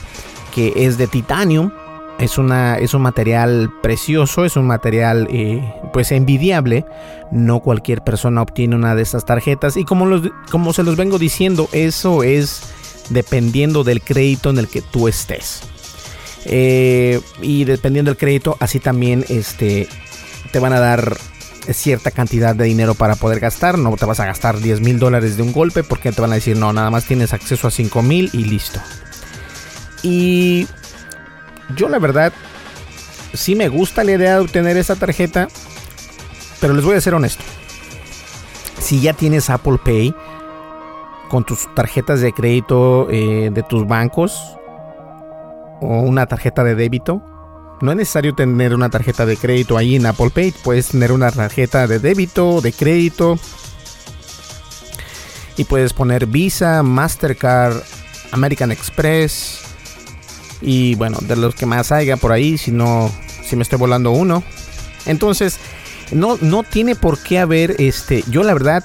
que 0.53 0.73
es 0.75 0.99
de 0.99 1.07
titanio, 1.07 1.73
es, 2.19 2.39
una, 2.39 2.79
es 2.79 2.95
un 2.95 3.03
material 3.03 3.71
precioso, 3.83 4.45
es 4.45 4.57
un 4.57 4.67
material 4.67 5.29
eh, 5.31 5.63
pues 5.93 6.13
envidiable. 6.13 6.85
No 7.31 7.61
cualquier 7.61 8.03
persona 8.03 8.43
obtiene 8.43 8.75
una 8.75 8.95
de 8.95 9.03
estas 9.03 9.25
tarjetas. 9.25 9.77
Y 9.77 9.85
como, 9.85 10.07
los, 10.07 10.23
como 10.51 10.73
se 10.73 10.83
los 10.83 10.97
vengo 10.97 11.19
diciendo, 11.19 11.69
eso 11.73 12.23
es 12.23 12.63
dependiendo 13.11 13.85
del 13.85 14.03
crédito 14.03 14.51
en 14.51 14.59
el 14.59 14.69
que 14.69 14.83
tú 14.83 15.09
estés. 15.09 15.63
Eh, 16.45 17.21
y 17.43 17.65
dependiendo 17.65 18.11
del 18.11 18.19
crédito, 18.19 18.57
así 18.61 18.81
también 18.81 19.25
este, 19.29 19.89
te 20.53 20.59
van 20.59 20.73
a 20.73 20.81
dar 20.81 21.17
cierta 21.73 22.11
cantidad 22.11 22.55
de 22.55 22.65
dinero 22.65 22.95
para 22.95 23.15
poder 23.17 23.41
gastar. 23.41 23.79
No 23.79 23.95
te 23.97 24.07
vas 24.07 24.21
a 24.21 24.27
gastar 24.27 24.59
10 24.59 24.81
mil 24.81 24.99
dólares 24.99 25.37
de 25.37 25.43
un 25.43 25.53
golpe 25.53 25.85
porque 25.85 26.13
te 26.13 26.21
van 26.21 26.33
a 26.33 26.37
decir, 26.37 26.57
no, 26.57 26.73
nada 26.73 26.91
más 26.91 27.05
tienes 27.05 27.33
acceso 27.33 27.69
a 27.69 27.71
5 27.71 28.03
mil 28.03 28.31
y 28.33 28.45
listo. 28.45 28.81
Y 30.03 30.67
yo 31.77 31.89
la 31.89 31.99
verdad, 31.99 32.33
sí 33.35 33.55
me 33.55 33.69
gusta 33.69 34.05
la 34.05 34.13
idea 34.13 34.35
de 34.35 34.41
obtener 34.41 34.77
esa 34.77 34.97
tarjeta, 34.97 35.49
pero 36.61 36.75
les 36.75 36.85
voy 36.85 36.97
a 36.97 37.01
ser 37.01 37.15
honesto. 37.15 37.45
Si 38.81 39.01
ya 39.01 39.13
tienes 39.13 39.51
Apple 39.51 39.79
Pay 39.85 40.15
con 41.29 41.45
tus 41.45 41.73
tarjetas 41.75 42.21
de 42.21 42.33
crédito 42.33 43.09
eh, 43.11 43.51
de 43.53 43.63
tus 43.63 43.87
bancos 43.87 44.57
o 45.81 46.01
una 46.01 46.27
tarjeta 46.27 46.65
de 46.65 46.75
débito, 46.75 47.23
no 47.81 47.93
es 47.93 47.97
necesario 47.97 48.35
tener 48.35 48.75
una 48.75 48.91
tarjeta 48.91 49.25
de 49.25 49.37
crédito 49.37 49.77
ahí 49.77 49.97
en 49.97 50.07
Apple 50.07 50.31
Pay. 50.31 50.53
Puedes 50.65 50.89
tener 50.89 51.13
una 51.13 51.31
tarjeta 51.31 51.87
de 51.87 52.01
débito, 52.01 52.61
de 52.61 52.73
crédito. 52.73 53.39
Y 55.57 55.65
puedes 55.65 55.93
poner 55.93 56.27
Visa, 56.27 56.83
Mastercard, 56.83 57.77
American 58.33 58.73
Express, 58.73 59.58
y 60.61 60.95
bueno, 60.97 61.19
de 61.21 61.37
los 61.37 61.55
que 61.55 61.67
más 61.67 61.93
haya 61.93 62.17
por 62.17 62.33
ahí, 62.33 62.59
si 62.59 62.71
no, 62.71 63.11
si 63.45 63.57
me 63.57 63.63
estoy 63.63 63.79
volando 63.79 64.11
uno. 64.11 64.43
Entonces, 65.07 65.59
no, 66.13 66.39
no 66.41 66.63
tiene 66.63 66.95
por 66.95 67.19
qué 67.19 67.39
haber 67.39 67.77
este. 67.79 68.25
Yo 68.29 68.43
la 68.43 68.55
verdad 68.55 68.85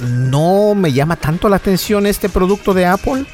no 0.00 0.74
me 0.74 0.92
llama 0.92 1.16
tanto 1.16 1.48
la 1.48 1.56
atención 1.56 2.06
este 2.06 2.28
producto 2.28 2.74
de 2.74 2.86
Apple. 2.86 3.24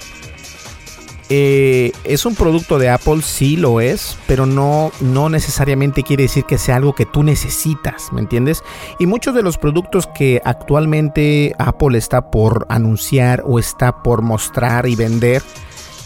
Eh, 1.30 1.92
es 2.04 2.24
un 2.24 2.34
producto 2.34 2.78
de 2.78 2.88
Apple, 2.88 3.20
sí 3.20 3.58
lo 3.58 3.82
es, 3.82 4.16
pero 4.26 4.46
no, 4.46 4.92
no 5.00 5.28
necesariamente 5.28 6.02
quiere 6.02 6.22
decir 6.22 6.44
que 6.44 6.56
sea 6.56 6.76
algo 6.76 6.94
que 6.94 7.04
tú 7.04 7.22
necesitas, 7.22 8.10
¿me 8.14 8.20
entiendes? 8.20 8.62
Y 8.98 9.04
muchos 9.04 9.34
de 9.34 9.42
los 9.42 9.58
productos 9.58 10.08
que 10.14 10.40
actualmente 10.46 11.54
Apple 11.58 11.98
está 11.98 12.30
por 12.30 12.64
anunciar 12.70 13.42
o 13.44 13.58
está 13.58 14.02
por 14.02 14.22
mostrar 14.22 14.86
y 14.88 14.96
vender, 14.96 15.42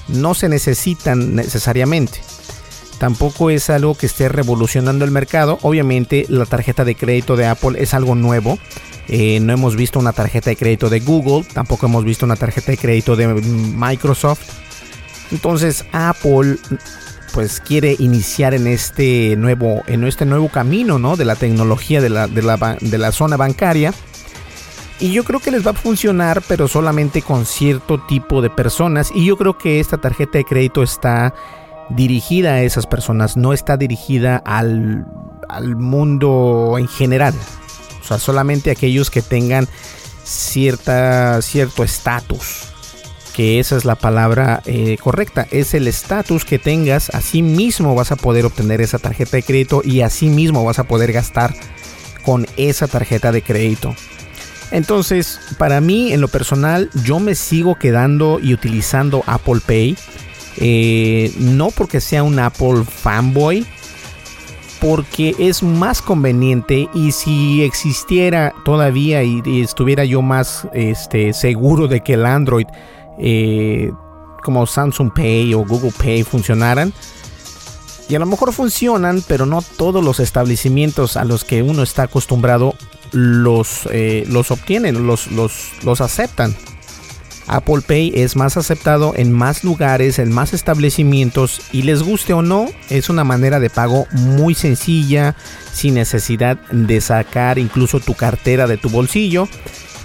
no 0.08 0.34
se 0.34 0.48
necesitan 0.48 1.34
necesariamente. 1.34 2.20
Tampoco 2.98 3.50
es 3.50 3.68
algo 3.68 3.96
que 3.96 4.06
esté 4.06 4.28
revolucionando 4.28 5.04
el 5.04 5.10
mercado. 5.10 5.58
Obviamente 5.62 6.24
la 6.28 6.46
tarjeta 6.46 6.84
de 6.84 6.94
crédito 6.94 7.36
de 7.36 7.46
Apple 7.46 7.82
es 7.82 7.94
algo 7.94 8.14
nuevo. 8.14 8.58
Eh, 9.08 9.40
no 9.40 9.52
hemos 9.52 9.74
visto 9.74 9.98
una 9.98 10.12
tarjeta 10.12 10.50
de 10.50 10.56
crédito 10.56 10.88
de 10.88 11.00
Google, 11.00 11.44
tampoco 11.52 11.86
hemos 11.86 12.04
visto 12.04 12.24
una 12.24 12.36
tarjeta 12.36 12.70
de 12.70 12.78
crédito 12.78 13.16
de 13.16 13.26
Microsoft. 13.26 14.42
Entonces 15.32 15.84
Apple 15.92 16.58
pues 17.34 17.60
quiere 17.60 17.96
iniciar 17.98 18.54
en 18.54 18.66
este 18.66 19.34
nuevo, 19.36 19.82
en 19.86 20.04
este 20.04 20.24
nuevo 20.24 20.48
camino 20.48 20.98
¿no? 20.98 21.16
de 21.16 21.24
la 21.24 21.34
tecnología 21.34 22.00
de 22.00 22.10
la, 22.10 22.28
de 22.28 22.42
la, 22.42 22.76
de 22.80 22.98
la 22.98 23.10
zona 23.10 23.36
bancaria 23.36 23.92
y 25.02 25.10
yo 25.10 25.24
creo 25.24 25.40
que 25.40 25.50
les 25.50 25.66
va 25.66 25.72
a 25.72 25.74
funcionar, 25.74 26.44
pero 26.46 26.68
solamente 26.68 27.22
con 27.22 27.44
cierto 27.44 27.98
tipo 28.06 28.40
de 28.40 28.50
personas. 28.50 29.10
Y 29.12 29.26
yo 29.26 29.36
creo 29.36 29.58
que 29.58 29.80
esta 29.80 29.98
tarjeta 29.98 30.38
de 30.38 30.44
crédito 30.44 30.80
está 30.80 31.34
dirigida 31.90 32.52
a 32.52 32.62
esas 32.62 32.86
personas, 32.86 33.36
no 33.36 33.52
está 33.52 33.76
dirigida 33.76 34.36
al, 34.36 35.04
mundo 35.76 36.76
en 36.78 36.86
general. 36.86 37.34
O 38.00 38.04
sea, 38.04 38.20
solamente 38.20 38.70
aquellos 38.70 39.10
que 39.10 39.22
tengan 39.22 39.66
cierta, 40.22 41.42
cierto 41.42 41.82
estatus. 41.82 42.68
Que 43.34 43.58
esa 43.58 43.76
es 43.76 43.84
la 43.84 43.96
palabra 43.96 44.62
eh, 44.66 44.98
correcta. 45.02 45.48
Es 45.50 45.74
el 45.74 45.88
estatus 45.88 46.44
que 46.44 46.60
tengas. 46.60 47.10
Así 47.10 47.42
mismo 47.42 47.96
vas 47.96 48.12
a 48.12 48.16
poder 48.16 48.46
obtener 48.46 48.80
esa 48.80 49.00
tarjeta 49.00 49.36
de 49.36 49.42
crédito 49.42 49.82
y 49.84 50.02
así 50.02 50.26
mismo 50.26 50.64
vas 50.64 50.78
a 50.78 50.84
poder 50.84 51.12
gastar 51.12 51.52
con 52.24 52.46
esa 52.56 52.86
tarjeta 52.86 53.32
de 53.32 53.42
crédito. 53.42 53.96
Entonces, 54.72 55.38
para 55.58 55.80
mí, 55.80 56.12
en 56.12 56.22
lo 56.22 56.28
personal, 56.28 56.90
yo 57.04 57.20
me 57.20 57.34
sigo 57.34 57.78
quedando 57.78 58.40
y 58.40 58.54
utilizando 58.54 59.22
Apple 59.26 59.60
Pay. 59.64 59.96
Eh, 60.56 61.32
no 61.38 61.70
porque 61.70 62.00
sea 62.00 62.22
un 62.22 62.38
Apple 62.38 62.84
fanboy, 62.84 63.66
porque 64.80 65.34
es 65.38 65.62
más 65.62 66.02
conveniente 66.02 66.88
y 66.92 67.12
si 67.12 67.62
existiera 67.62 68.54
todavía 68.64 69.22
y, 69.22 69.42
estuviera 69.62 70.04
yo 70.04 70.22
más 70.22 70.66
este, 70.72 71.32
seguro 71.32 71.86
de 71.86 72.00
que 72.00 72.14
el 72.14 72.26
Android 72.26 72.66
eh, 73.18 73.92
como 74.42 74.66
Samsung 74.66 75.12
Pay 75.14 75.54
o 75.54 75.64
Google 75.64 75.92
Pay 75.96 76.24
funcionaran, 76.24 76.92
y 78.08 78.14
a 78.14 78.18
lo 78.18 78.26
mejor 78.26 78.52
funcionan, 78.52 79.22
pero 79.26 79.46
no 79.46 79.62
todos 79.62 80.04
los 80.04 80.20
establecimientos 80.20 81.16
a 81.16 81.24
los 81.24 81.44
que 81.44 81.62
uno 81.62 81.82
está 81.82 82.02
acostumbrado 82.04 82.74
los, 83.12 83.88
eh, 83.90 84.24
los 84.28 84.50
obtienen, 84.50 85.06
los, 85.06 85.30
los, 85.30 85.72
los 85.84 86.00
aceptan. 86.00 86.54
Apple 87.48 87.82
Pay 87.86 88.12
es 88.14 88.36
más 88.36 88.56
aceptado 88.56 89.14
en 89.16 89.32
más 89.32 89.64
lugares, 89.64 90.18
en 90.18 90.32
más 90.32 90.54
establecimientos 90.54 91.60
y 91.72 91.82
les 91.82 92.02
guste 92.02 92.32
o 92.32 92.42
no, 92.42 92.66
es 92.88 93.10
una 93.10 93.24
manera 93.24 93.60
de 93.60 93.68
pago 93.68 94.06
muy 94.12 94.54
sencilla, 94.54 95.34
sin 95.72 95.94
necesidad 95.94 96.56
de 96.70 97.00
sacar 97.00 97.58
incluso 97.58 98.00
tu 98.00 98.14
cartera 98.14 98.66
de 98.66 98.76
tu 98.76 98.88
bolsillo. 98.88 99.48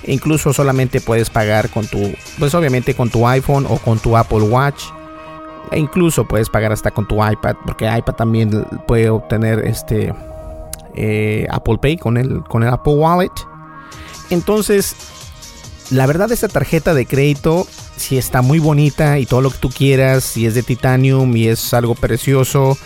Incluso 0.06 0.54
solamente 0.54 1.02
puedes 1.02 1.30
pagar 1.30 1.70
con 1.70 1.86
tu, 1.86 2.14
pues 2.40 2.54
obviamente 2.56 2.94
con 2.96 3.10
tu 3.10 3.28
iPhone 3.28 3.66
o 3.68 3.78
con 3.78 4.00
tu 4.00 4.16
Apple 4.16 4.42
Watch. 4.42 4.84
E 5.72 5.80
incluso 5.80 6.26
puedes 6.26 6.50
pagar 6.50 6.72
hasta 6.72 6.92
con 6.92 7.08
tu 7.08 7.16
iPad, 7.16 7.56
porque 7.66 7.86
iPad 7.86 8.14
también 8.14 8.66
puede 8.88 9.10
obtener 9.10 9.60
este 9.68 10.14
eh, 10.98 11.48
Apple 11.50 11.78
Pay 11.82 11.98
con 11.98 12.18
el, 12.18 12.44
con 12.44 12.64
el 12.64 12.70
Apple 12.70 12.94
Wallet. 12.94 13.32
Entonces, 14.30 14.96
la 15.92 16.06
verdad 16.06 16.32
esta 16.32 16.48
tarjeta 16.48 16.94
de 16.94 17.06
crédito 17.06 17.66
si 17.96 18.18
está 18.18 18.42
muy 18.42 18.60
bonita 18.60 19.18
y 19.20 19.26
todo 19.26 19.42
lo 19.42 19.50
que 19.50 19.58
tú 19.58 19.70
quieras, 19.70 20.24
si 20.24 20.46
es 20.46 20.54
de 20.54 20.64
titanium 20.64 21.36
y 21.36 21.48
es 21.48 21.74
algo 21.74 21.96
precioso 21.96 22.78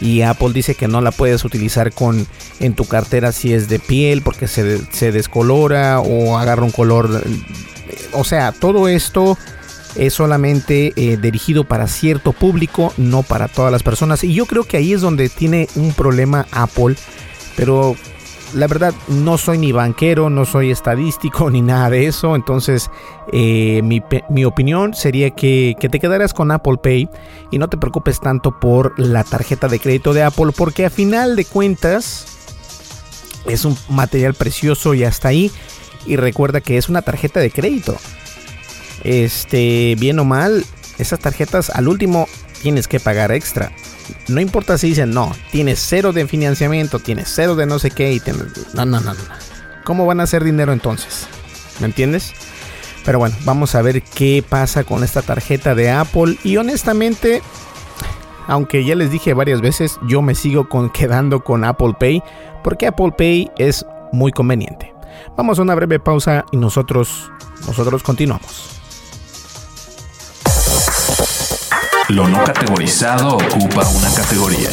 y 0.00 0.22
Apple 0.22 0.52
dice 0.52 0.74
que 0.74 0.88
no 0.88 1.00
la 1.00 1.12
puedes 1.12 1.44
utilizar 1.44 1.92
con 1.92 2.26
en 2.60 2.74
tu 2.74 2.84
cartera 2.84 3.32
si 3.32 3.52
es 3.52 3.68
de 3.68 3.78
piel 3.78 4.22
porque 4.22 4.48
se, 4.48 4.78
se 4.92 5.12
descolora 5.12 6.00
o 6.00 6.36
agarra 6.36 6.64
un 6.64 6.72
color 6.72 7.22
o 8.12 8.24
sea, 8.24 8.52
todo 8.52 8.88
esto 8.88 9.38
es 9.94 10.14
solamente 10.14 10.92
eh, 10.96 11.16
dirigido 11.16 11.64
para 11.64 11.86
cierto 11.86 12.32
público, 12.32 12.92
no 12.96 13.22
para 13.22 13.48
todas 13.48 13.72
las 13.72 13.82
personas. 13.82 14.24
Y 14.24 14.34
yo 14.34 14.46
creo 14.46 14.64
que 14.64 14.76
ahí 14.76 14.92
es 14.92 15.00
donde 15.00 15.28
tiene 15.28 15.68
un 15.74 15.92
problema 15.92 16.46
Apple. 16.50 16.96
Pero 17.56 17.96
la 18.54 18.66
verdad 18.66 18.94
no 19.08 19.38
soy 19.38 19.58
ni 19.58 19.72
banquero, 19.72 20.30
no 20.30 20.44
soy 20.44 20.70
estadístico 20.70 21.50
ni 21.50 21.62
nada 21.62 21.90
de 21.90 22.06
eso. 22.06 22.36
Entonces 22.36 22.90
eh, 23.32 23.82
mi, 23.82 24.44
opinión 24.44 24.94
sería 24.94 25.30
que, 25.30 25.74
que, 25.80 25.88
te 25.88 26.00
quedaras 26.00 26.34
con 26.34 26.50
Apple 26.50 26.78
Pay 26.82 27.08
y 27.50 27.58
no 27.58 27.68
te 27.68 27.76
preocupes 27.76 28.20
tanto 28.20 28.58
por 28.58 28.98
la 28.98 29.24
tarjeta 29.24 29.68
de 29.68 29.80
crédito 29.80 30.14
de 30.14 30.22
Apple 30.22 30.52
porque 30.56 30.86
a 30.86 30.90
final 30.90 31.36
de 31.36 31.44
cuentas 31.44 32.26
es 33.46 33.64
un 33.64 33.76
material 33.88 34.34
precioso 34.34 34.94
y 34.94 35.04
hasta 35.04 35.28
ahí. 35.28 35.50
Y 36.06 36.16
recuerda 36.16 36.60
que 36.60 36.76
es 36.76 36.88
una 36.88 37.02
tarjeta 37.02 37.40
de 37.40 37.50
crédito. 37.50 37.96
Este, 39.02 39.96
bien 39.98 40.18
o 40.20 40.24
mal, 40.24 40.64
esas 40.98 41.18
tarjetas 41.18 41.70
al 41.70 41.88
último 41.88 42.28
tienes 42.62 42.88
que 42.88 43.00
pagar 43.00 43.32
extra 43.32 43.72
no 44.28 44.40
importa 44.40 44.78
si 44.78 44.88
dicen, 44.88 45.10
no, 45.10 45.34
tienes 45.50 45.78
cero 45.80 46.12
de 46.12 46.26
financiamiento, 46.26 46.98
tienes 46.98 47.30
cero 47.34 47.56
de 47.56 47.66
no 47.66 47.78
sé 47.78 47.90
qué, 47.90 48.12
y 48.12 48.22
no, 48.74 48.84
no, 48.84 49.00
no, 49.00 49.14
no. 49.14 49.20
¿Cómo 49.84 50.06
van 50.06 50.20
a 50.20 50.24
hacer 50.24 50.42
dinero 50.42 50.72
entonces? 50.72 51.26
¿Me 51.80 51.86
entiendes? 51.86 52.32
Pero 53.04 53.20
bueno, 53.20 53.36
vamos 53.44 53.74
a 53.74 53.82
ver 53.82 54.02
qué 54.02 54.44
pasa 54.46 54.82
con 54.82 55.04
esta 55.04 55.22
tarjeta 55.22 55.76
de 55.76 55.90
Apple. 55.90 56.36
Y 56.42 56.56
honestamente, 56.56 57.40
aunque 58.48 58.84
ya 58.84 58.96
les 58.96 59.10
dije 59.10 59.32
varias 59.32 59.60
veces, 59.60 59.98
yo 60.08 60.22
me 60.22 60.34
sigo 60.34 60.68
quedando 60.92 61.44
con 61.44 61.64
Apple 61.64 61.94
Pay, 61.98 62.22
porque 62.64 62.88
Apple 62.88 63.12
Pay 63.16 63.50
es 63.58 63.86
muy 64.12 64.32
conveniente. 64.32 64.92
Vamos 65.36 65.58
a 65.58 65.62
una 65.62 65.74
breve 65.74 66.00
pausa 66.00 66.44
y 66.50 66.56
nosotros, 66.56 67.30
nosotros 67.66 68.02
continuamos. 68.02 68.75
Lo 72.08 72.28
no 72.28 72.44
categorizado 72.44 73.36
ocupa 73.36 73.82
una 73.88 74.14
categoría. 74.14 74.70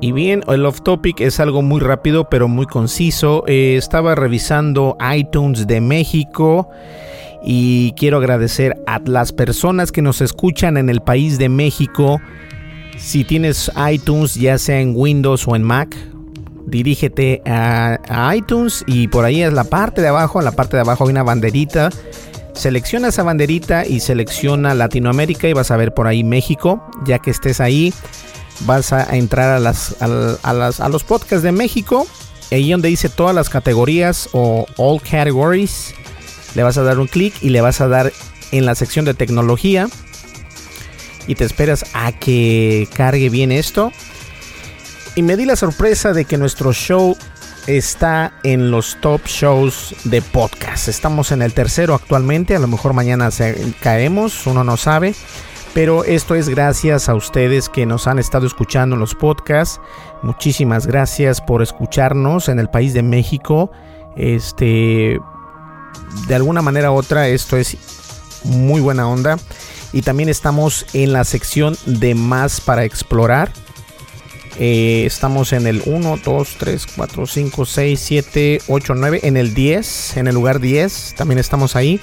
Y 0.00 0.12
bien, 0.12 0.44
el 0.46 0.64
off 0.64 0.82
topic 0.82 1.20
es 1.20 1.40
algo 1.40 1.60
muy 1.60 1.80
rápido 1.80 2.28
pero 2.28 2.46
muy 2.46 2.66
conciso. 2.66 3.42
Eh, 3.48 3.74
estaba 3.76 4.14
revisando 4.14 4.96
iTunes 5.12 5.66
de 5.66 5.80
México 5.80 6.70
y 7.42 7.94
quiero 7.96 8.18
agradecer 8.18 8.76
a 8.86 9.00
las 9.04 9.32
personas 9.32 9.90
que 9.90 10.02
nos 10.02 10.20
escuchan 10.20 10.76
en 10.76 10.88
el 10.88 11.00
país 11.00 11.36
de 11.38 11.48
México. 11.48 12.20
Si 12.96 13.24
tienes 13.24 13.72
iTunes 13.90 14.36
ya 14.36 14.56
sea 14.56 14.80
en 14.80 14.92
Windows 14.94 15.48
o 15.48 15.56
en 15.56 15.64
Mac, 15.64 15.96
dirígete 16.66 17.42
a, 17.46 18.32
iTunes 18.34 18.84
y 18.86 19.08
por 19.08 19.24
ahí 19.24 19.42
es 19.42 19.52
la 19.52 19.64
parte 19.64 20.00
de 20.00 20.08
abajo, 20.08 20.38
en 20.38 20.44
la 20.44 20.52
parte 20.52 20.76
de 20.76 20.82
abajo 20.82 21.04
hay 21.04 21.10
una 21.10 21.22
banderita. 21.22 21.90
Selecciona 22.54 23.08
esa 23.08 23.22
banderita 23.22 23.84
y 23.84 24.00
selecciona 24.00 24.74
Latinoamérica 24.74 25.48
y 25.48 25.52
vas 25.52 25.70
a 25.70 25.76
ver 25.76 25.92
por 25.92 26.06
ahí 26.06 26.22
México. 26.22 26.84
Ya 27.04 27.18
que 27.18 27.30
estés 27.30 27.60
ahí, 27.60 27.92
vas 28.60 28.92
a 28.92 29.16
entrar 29.16 29.60
a, 29.60 29.72
a, 30.42 30.88
los 30.88 31.04
podcasts 31.04 31.42
de 31.42 31.52
México. 31.52 32.06
Ahí 32.52 32.70
donde 32.70 32.88
dice 32.88 33.08
todas 33.08 33.34
las 33.34 33.48
categorías 33.48 34.28
o 34.32 34.66
all 34.76 35.00
categories, 35.00 35.94
le 36.54 36.62
vas 36.62 36.78
a 36.78 36.82
dar 36.82 37.00
un 37.00 37.08
clic 37.08 37.34
y 37.42 37.48
le 37.48 37.60
vas 37.60 37.80
a 37.80 37.88
dar 37.88 38.12
en 38.52 38.66
la 38.66 38.76
sección 38.76 39.04
de 39.04 39.14
tecnología. 39.14 39.88
Y 41.26 41.34
te 41.34 41.44
esperas 41.44 41.86
a 41.94 42.12
que 42.12 42.86
cargue 42.94 43.30
bien 43.30 43.50
esto 43.50 43.90
y 45.14 45.22
me 45.22 45.36
di 45.36 45.44
la 45.44 45.56
sorpresa 45.56 46.12
de 46.12 46.24
que 46.24 46.38
nuestro 46.38 46.72
show 46.72 47.16
está 47.66 48.32
en 48.42 48.70
los 48.70 48.96
top 49.00 49.22
shows 49.26 49.94
de 50.04 50.20
podcast. 50.20 50.88
Estamos 50.88 51.32
en 51.32 51.42
el 51.42 51.52
tercero 51.54 51.94
actualmente, 51.94 52.56
a 52.56 52.58
lo 52.58 52.66
mejor 52.66 52.92
mañana 52.92 53.30
caemos, 53.80 54.46
uno 54.46 54.64
no 54.64 54.76
sabe. 54.76 55.14
Pero 55.72 56.04
esto 56.04 56.36
es 56.36 56.48
gracias 56.48 57.08
a 57.08 57.16
ustedes 57.16 57.68
que 57.68 57.84
nos 57.84 58.06
han 58.06 58.20
estado 58.20 58.46
escuchando 58.46 58.94
en 58.94 59.00
los 59.00 59.16
podcasts. 59.16 59.80
Muchísimas 60.22 60.86
gracias 60.86 61.40
por 61.40 61.62
escucharnos 61.62 62.48
en 62.48 62.60
el 62.60 62.70
país 62.70 62.94
de 62.94 63.02
México. 63.02 63.72
Este, 64.16 65.18
de 66.28 66.34
alguna 66.34 66.62
manera 66.62 66.92
u 66.92 66.94
otra, 66.94 67.26
esto 67.26 67.56
es 67.56 67.76
muy 68.44 68.80
buena 68.80 69.08
onda. 69.08 69.36
Y 69.92 70.02
también 70.02 70.28
estamos 70.28 70.86
en 70.92 71.12
la 71.12 71.24
sección 71.24 71.76
de 71.86 72.14
más 72.14 72.60
para 72.60 72.84
explorar 72.84 73.50
eh, 74.58 75.04
estamos 75.04 75.52
en 75.52 75.66
el 75.66 75.82
1, 75.84 76.20
2, 76.24 76.56
3, 76.58 76.86
4, 76.94 77.26
5, 77.26 77.64
6, 77.64 78.00
7, 78.00 78.60
8, 78.68 78.94
9. 78.94 79.20
En 79.24 79.36
el 79.36 79.54
10, 79.54 80.16
en 80.16 80.28
el 80.28 80.34
lugar 80.34 80.60
10. 80.60 81.14
También 81.16 81.38
estamos 81.38 81.76
ahí. 81.76 82.00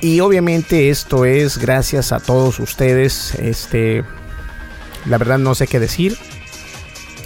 Y 0.00 0.20
obviamente 0.20 0.90
esto 0.90 1.24
es 1.24 1.58
gracias 1.58 2.12
a 2.12 2.20
todos 2.20 2.60
ustedes. 2.60 3.34
Este, 3.34 4.04
la 5.04 5.18
verdad 5.18 5.38
no 5.38 5.54
sé 5.54 5.66
qué 5.66 5.80
decir. 5.80 6.16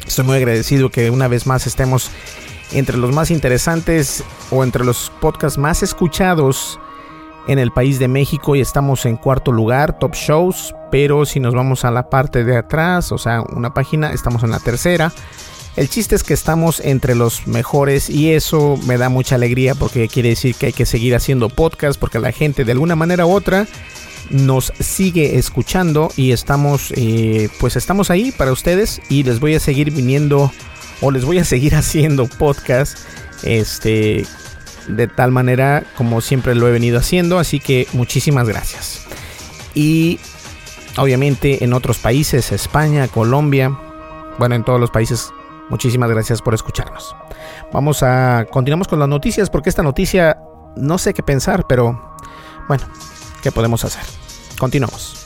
Estoy 0.06 0.24
muy 0.24 0.36
agradecido 0.36 0.90
que 0.90 1.10
una 1.10 1.28
vez 1.28 1.46
más 1.46 1.66
estemos 1.66 2.10
entre 2.72 2.96
los 2.96 3.12
más 3.12 3.30
interesantes 3.30 4.24
o 4.50 4.64
entre 4.64 4.84
los 4.84 5.12
podcasts 5.20 5.58
más 5.58 5.82
escuchados 5.82 6.80
en 7.48 7.58
el 7.58 7.72
país 7.72 7.98
de 7.98 8.08
México 8.08 8.56
y 8.56 8.60
estamos 8.60 9.06
en 9.06 9.16
cuarto 9.16 9.52
lugar, 9.52 9.98
top 9.98 10.14
shows, 10.14 10.74
pero 10.90 11.24
si 11.24 11.40
nos 11.40 11.54
vamos 11.54 11.84
a 11.84 11.90
la 11.90 12.08
parte 12.08 12.44
de 12.44 12.56
atrás, 12.56 13.12
o 13.12 13.18
sea, 13.18 13.42
una 13.42 13.74
página, 13.74 14.12
estamos 14.12 14.42
en 14.42 14.50
la 14.50 14.58
tercera. 14.58 15.12
El 15.76 15.88
chiste 15.88 16.16
es 16.16 16.24
que 16.24 16.34
estamos 16.34 16.80
entre 16.80 17.14
los 17.14 17.46
mejores 17.46 18.10
y 18.10 18.32
eso 18.32 18.78
me 18.86 18.98
da 18.98 19.08
mucha 19.08 19.36
alegría 19.36 19.74
porque 19.74 20.08
quiere 20.08 20.30
decir 20.30 20.54
que 20.56 20.66
hay 20.66 20.72
que 20.72 20.84
seguir 20.84 21.14
haciendo 21.14 21.48
podcast 21.48 21.98
porque 21.98 22.18
la 22.18 22.32
gente 22.32 22.64
de 22.64 22.72
alguna 22.72 22.96
manera 22.96 23.24
u 23.24 23.32
otra 23.32 23.66
nos 24.30 24.72
sigue 24.80 25.38
escuchando 25.38 26.10
y 26.16 26.32
estamos 26.32 26.92
eh, 26.96 27.48
pues 27.60 27.76
estamos 27.76 28.10
ahí 28.10 28.32
para 28.32 28.52
ustedes 28.52 29.00
y 29.08 29.22
les 29.22 29.40
voy 29.40 29.54
a 29.54 29.60
seguir 29.60 29.92
viniendo 29.92 30.52
o 31.00 31.10
les 31.10 31.24
voy 31.24 31.38
a 31.38 31.44
seguir 31.44 31.74
haciendo 31.76 32.26
podcast 32.26 32.98
este 33.42 34.26
de 34.90 35.08
tal 35.08 35.30
manera 35.32 35.84
como 35.96 36.20
siempre 36.20 36.54
lo 36.54 36.68
he 36.68 36.72
venido 36.72 36.98
haciendo. 36.98 37.38
Así 37.38 37.60
que 37.60 37.86
muchísimas 37.92 38.48
gracias. 38.48 39.06
Y 39.74 40.18
obviamente 40.96 41.64
en 41.64 41.72
otros 41.72 41.98
países, 41.98 42.52
España, 42.52 43.08
Colombia, 43.08 43.76
bueno, 44.38 44.54
en 44.54 44.64
todos 44.64 44.80
los 44.80 44.90
países, 44.90 45.30
muchísimas 45.68 46.10
gracias 46.10 46.42
por 46.42 46.54
escucharnos. 46.54 47.14
Vamos 47.72 48.02
a 48.02 48.46
continuamos 48.50 48.88
con 48.88 48.98
las 48.98 49.08
noticias 49.08 49.50
porque 49.50 49.70
esta 49.70 49.82
noticia 49.82 50.38
no 50.76 50.98
sé 50.98 51.14
qué 51.14 51.22
pensar, 51.22 51.66
pero 51.68 52.16
bueno, 52.68 52.84
¿qué 53.42 53.52
podemos 53.52 53.84
hacer? 53.84 54.02
Continuamos. 54.58 55.16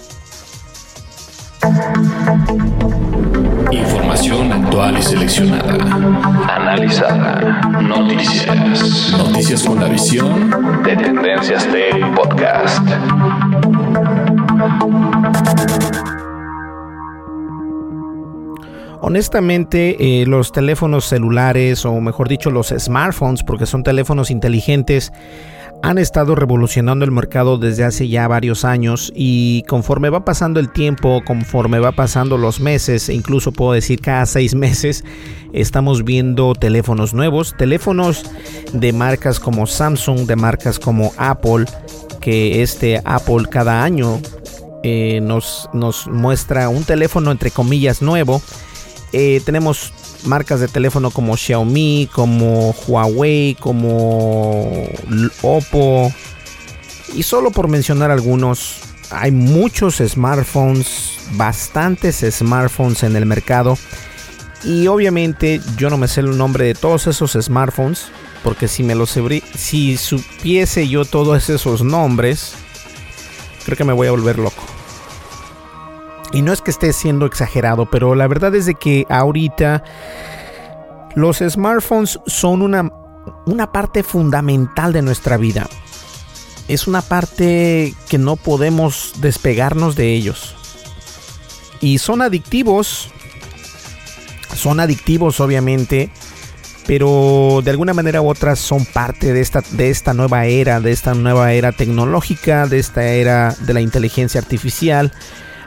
Información 3.74 4.52
actual 4.52 4.96
y 4.96 5.02
seleccionada. 5.02 5.74
Analizada. 6.48 7.60
Noticias. 7.82 9.12
Noticias 9.18 9.64
con 9.64 9.80
la 9.80 9.88
visión 9.88 10.82
de 10.84 10.96
Tendencias 10.96 11.66
Tech 11.66 12.14
Podcast. 12.14 12.86
Honestamente, 19.00 20.22
eh, 20.22 20.24
los 20.26 20.52
teléfonos 20.52 21.06
celulares, 21.06 21.84
o 21.84 22.00
mejor 22.00 22.28
dicho, 22.28 22.52
los 22.52 22.68
smartphones, 22.68 23.42
porque 23.42 23.66
son 23.66 23.82
teléfonos 23.82 24.30
inteligentes, 24.30 25.12
han 25.84 25.98
estado 25.98 26.34
revolucionando 26.34 27.04
el 27.04 27.10
mercado 27.10 27.58
desde 27.58 27.84
hace 27.84 28.08
ya 28.08 28.26
varios 28.26 28.64
años 28.64 29.12
y 29.14 29.64
conforme 29.68 30.08
va 30.08 30.24
pasando 30.24 30.58
el 30.58 30.72
tiempo, 30.72 31.20
conforme 31.26 31.78
va 31.78 31.92
pasando 31.92 32.38
los 32.38 32.58
meses, 32.58 33.10
e 33.10 33.12
incluso 33.12 33.52
puedo 33.52 33.74
decir 33.74 34.00
cada 34.00 34.24
seis 34.24 34.54
meses, 34.54 35.04
estamos 35.52 36.02
viendo 36.02 36.54
teléfonos 36.54 37.12
nuevos, 37.12 37.54
teléfonos 37.58 38.24
de 38.72 38.94
marcas 38.94 39.38
como 39.38 39.66
Samsung, 39.66 40.20
de 40.20 40.36
marcas 40.36 40.78
como 40.78 41.12
Apple, 41.18 41.66
que 42.18 42.62
este 42.62 43.02
Apple 43.04 43.44
cada 43.50 43.84
año 43.84 44.22
eh, 44.82 45.20
nos, 45.20 45.68
nos 45.74 46.06
muestra 46.06 46.70
un 46.70 46.84
teléfono 46.84 47.30
entre 47.30 47.50
comillas 47.50 48.00
nuevo. 48.00 48.40
Eh, 49.12 49.42
tenemos 49.44 49.92
marcas 50.24 50.60
de 50.60 50.68
teléfono 50.68 51.10
como 51.10 51.36
Xiaomi, 51.36 52.08
como 52.12 52.74
Huawei, 52.86 53.56
como 53.58 54.88
Oppo. 55.42 56.12
Y 57.14 57.22
solo 57.22 57.50
por 57.50 57.68
mencionar 57.68 58.10
algunos, 58.10 58.80
hay 59.10 59.30
muchos 59.30 59.96
smartphones, 59.96 61.18
bastantes 61.32 62.24
smartphones 62.30 63.02
en 63.02 63.16
el 63.16 63.26
mercado. 63.26 63.78
Y 64.64 64.86
obviamente 64.86 65.60
yo 65.76 65.90
no 65.90 65.98
me 65.98 66.08
sé 66.08 66.20
el 66.20 66.36
nombre 66.38 66.64
de 66.64 66.74
todos 66.74 67.06
esos 67.06 67.32
smartphones, 67.32 68.06
porque 68.42 68.66
si 68.66 68.82
me 68.82 68.94
los 68.94 69.18
si 69.54 69.96
supiese 69.96 70.88
yo 70.88 71.04
todos 71.04 71.50
esos 71.50 71.82
nombres, 71.82 72.54
creo 73.64 73.76
que 73.76 73.84
me 73.84 73.92
voy 73.92 74.08
a 74.08 74.12
volver 74.12 74.38
loco. 74.38 74.62
Y 76.34 76.42
no 76.42 76.52
es 76.52 76.60
que 76.60 76.72
esté 76.72 76.92
siendo 76.92 77.26
exagerado, 77.26 77.86
pero 77.86 78.16
la 78.16 78.26
verdad 78.26 78.52
es 78.56 78.66
de 78.66 78.74
que 78.74 79.06
ahorita 79.08 79.84
los 81.14 81.38
smartphones 81.38 82.18
son 82.26 82.60
una, 82.60 82.90
una 83.46 83.70
parte 83.70 84.02
fundamental 84.02 84.92
de 84.92 85.02
nuestra 85.02 85.36
vida. 85.36 85.68
Es 86.66 86.88
una 86.88 87.02
parte 87.02 87.94
que 88.08 88.18
no 88.18 88.34
podemos 88.34 89.12
despegarnos 89.18 89.94
de 89.94 90.12
ellos. 90.12 90.56
Y 91.80 91.98
son 91.98 92.20
adictivos. 92.20 93.10
Son 94.56 94.80
adictivos 94.80 95.38
obviamente. 95.38 96.10
Pero 96.88 97.60
de 97.62 97.70
alguna 97.70 97.94
manera 97.94 98.20
u 98.20 98.28
otra 98.28 98.56
son 98.56 98.84
parte 98.86 99.32
de 99.32 99.40
esta, 99.40 99.62
de 99.70 99.88
esta 99.88 100.14
nueva 100.14 100.46
era, 100.46 100.80
de 100.80 100.90
esta 100.90 101.14
nueva 101.14 101.52
era 101.52 101.70
tecnológica, 101.70 102.66
de 102.66 102.80
esta 102.80 103.04
era 103.04 103.54
de 103.60 103.72
la 103.72 103.80
inteligencia 103.80 104.40
artificial 104.40 105.12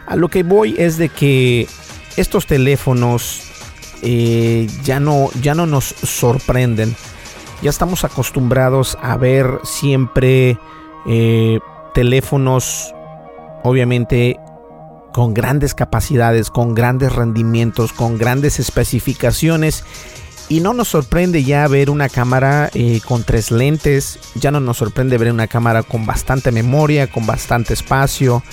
a 0.08 0.16
lo 0.16 0.30
que 0.30 0.44
voy 0.44 0.76
es 0.78 0.98
de 0.98 1.10
que 1.10 1.68
estos 2.16 2.48
teléfonos 2.48 3.44
eh, 4.02 4.68
ya, 4.84 5.00
no, 5.00 5.30
ya 5.42 5.54
no 5.54 5.66
nos 5.66 5.86
sorprenden. 5.86 6.96
Ya 7.62 7.70
estamos 7.70 8.04
acostumbrados 8.04 8.98
a 9.02 9.18
ver 9.18 9.60
siempre 9.64 10.58
eh, 11.08 11.60
teléfonos, 11.94 12.94
obviamente, 13.64 14.40
con 15.14 15.34
grandes 15.34 15.74
capacidades, 15.74 16.52
con 16.52 16.74
grandes 16.74 17.14
rendimientos, 17.14 17.92
con 17.92 18.18
grandes 18.18 18.60
especificaciones. 18.60 19.84
Y 20.50 20.62
no 20.62 20.74
nos 20.74 20.88
sorprende 20.88 21.44
ya 21.44 21.68
ver 21.68 21.90
una 21.90 22.08
cámara 22.08 22.70
eh, 22.74 23.02
con 23.06 23.26
tres 23.26 23.52
lentes, 23.52 24.20
ya 24.36 24.52
no 24.52 24.62
nos 24.62 24.78
sorprende 24.78 25.18
ver 25.18 25.32
una 25.34 25.48
cámara 25.48 25.84
con 25.84 26.06
bastante 26.06 26.54
memoria, 26.54 27.08
con 27.08 27.26
bastante 27.26 27.74
espacio, 27.74 28.44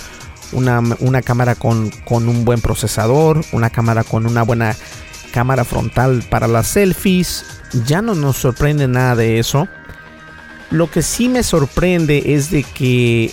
una, 0.51 1.21
cámara 1.21 1.55
con, 1.55 1.91
un 2.09 2.45
buen 2.45 2.61
procesador, 2.61 3.41
una 3.51 3.69
cámara 3.69 4.03
con 4.03 4.25
una 4.25 4.43
buena 4.43 4.75
cámara 5.31 5.65
frontal 5.65 6.23
para 6.29 6.47
las 6.47 6.67
selfies. 6.67 7.45
Ya 7.85 8.01
no 8.01 8.15
nos 8.15 8.37
sorprende 8.37 8.87
nada 8.87 9.15
de 9.15 9.39
eso. 9.39 9.67
Lo 10.71 10.89
que 10.89 11.01
sí 11.01 11.29
me 11.29 11.43
sorprende 11.43 12.33
es 12.33 12.49
de 12.51 12.63
que 12.63 13.31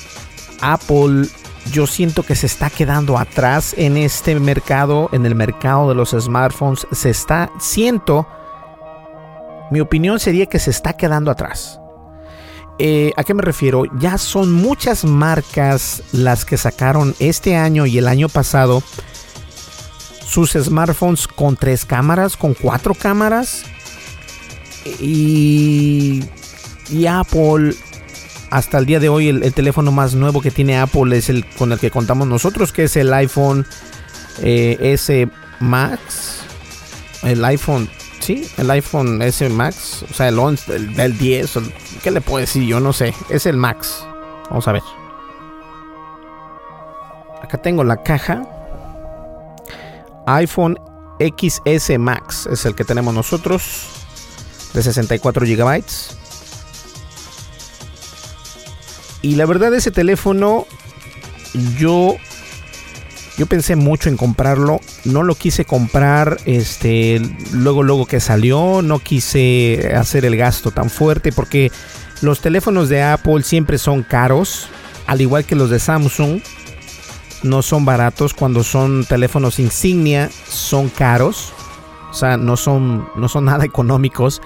Apple 0.60 1.28
yo 1.70 1.86
siento 1.86 2.22
que 2.24 2.34
se 2.34 2.46
está 2.46 2.70
quedando 2.70 3.18
atrás 3.18 3.74
en 3.76 3.96
este 3.96 4.38
mercado, 4.40 5.08
en 5.12 5.26
el 5.26 5.34
mercado 5.34 5.88
de 5.88 5.94
los 5.94 6.10
smartphones. 6.10 6.86
Se 6.92 7.10
está, 7.10 7.50
siento, 7.60 8.26
mi 9.70 9.80
opinión 9.80 10.18
sería 10.18 10.46
que 10.46 10.58
se 10.58 10.70
está 10.70 10.94
quedando 10.94 11.30
atrás. 11.30 11.81
Eh, 12.84 13.12
¿A 13.16 13.22
qué 13.22 13.32
me 13.32 13.42
refiero? 13.42 13.84
Ya 14.00 14.18
son 14.18 14.50
muchas 14.50 15.04
marcas 15.04 16.02
las 16.10 16.44
que 16.44 16.56
sacaron 16.56 17.14
este 17.20 17.54
año 17.54 17.86
y 17.86 17.96
el 17.96 18.08
año 18.08 18.28
pasado 18.28 18.82
sus 20.26 20.54
smartphones 20.54 21.28
con 21.28 21.56
tres 21.56 21.84
cámaras, 21.84 22.36
con 22.36 22.54
cuatro 22.54 22.94
cámaras. 22.94 23.62
Y, 24.98 26.24
y 26.90 27.06
Apple, 27.06 27.72
hasta 28.50 28.78
el 28.78 28.86
día 28.86 28.98
de 28.98 29.08
hoy, 29.08 29.28
el, 29.28 29.54
teléfono 29.54 29.92
más 29.92 30.14
nuevo 30.14 30.40
que 30.40 30.50
tiene 30.50 30.76
Apple 30.76 31.16
es 31.16 31.28
el 31.28 31.46
con 31.50 31.70
el 31.70 31.78
que 31.78 31.92
contamos 31.92 32.26
nosotros, 32.26 32.72
que 32.72 32.82
es 32.84 32.96
el 32.96 33.14
iPhone 33.14 33.64
eh, 34.40 34.76
S 34.80 35.28
Max. 35.60 36.40
El 37.22 37.44
iPhone 37.44 37.88
Sí, 38.22 38.48
el 38.56 38.70
iPhone 38.70 39.20
S 39.20 39.48
Max, 39.48 40.04
o 40.08 40.14
sea, 40.14 40.28
el 40.28 40.38
11, 40.38 40.76
el, 40.76 41.18
10, 41.18 41.58
¿qué 42.04 42.12
le 42.12 42.20
puedo 42.20 42.38
decir? 42.38 42.64
Yo 42.64 42.78
no 42.78 42.92
sé, 42.92 43.12
es 43.28 43.46
el 43.46 43.56
Max. 43.56 44.06
Vamos 44.48 44.68
a 44.68 44.72
ver. 44.72 44.82
Acá 47.42 47.58
tengo 47.58 47.82
la 47.82 48.00
caja. 48.04 48.44
iPhone 50.26 50.78
XS 51.18 51.98
Max 51.98 52.46
es 52.46 52.64
el 52.64 52.76
que 52.76 52.84
tenemos 52.84 53.12
nosotros, 53.12 53.88
de 54.72 54.84
64 54.84 55.44
GB. 55.44 55.84
Y 59.22 59.34
la 59.34 59.46
verdad 59.46 59.74
ese 59.74 59.90
teléfono 59.90 60.66
yo 61.76 62.14
yo 63.42 63.46
pensé 63.46 63.74
mucho 63.74 64.08
en 64.08 64.16
comprarlo, 64.16 64.80
no 65.04 65.24
lo 65.24 65.34
quise 65.34 65.64
comprar 65.64 66.38
este 66.44 67.20
luego 67.52 67.82
luego 67.82 68.06
que 68.06 68.20
salió, 68.20 68.82
no 68.82 69.00
quise 69.00 69.94
hacer 69.96 70.24
el 70.24 70.36
gasto 70.36 70.70
tan 70.70 70.88
fuerte 70.88 71.32
porque 71.32 71.72
los 72.20 72.40
teléfonos 72.40 72.88
de 72.88 73.02
Apple 73.02 73.42
siempre 73.42 73.78
son 73.78 74.04
caros, 74.04 74.68
al 75.08 75.22
igual 75.22 75.44
que 75.44 75.56
los 75.56 75.70
de 75.70 75.80
Samsung. 75.80 76.40
No 77.42 77.62
son 77.62 77.84
baratos 77.84 78.32
cuando 78.32 78.62
son 78.62 79.04
teléfonos 79.06 79.58
insignia, 79.58 80.30
son 80.46 80.88
caros. 80.88 81.52
O 82.12 82.14
sea, 82.14 82.36
no 82.36 82.56
son, 82.56 83.08
no 83.16 83.28
son 83.28 83.44
nada 83.46 83.64
económicos. 83.64 84.40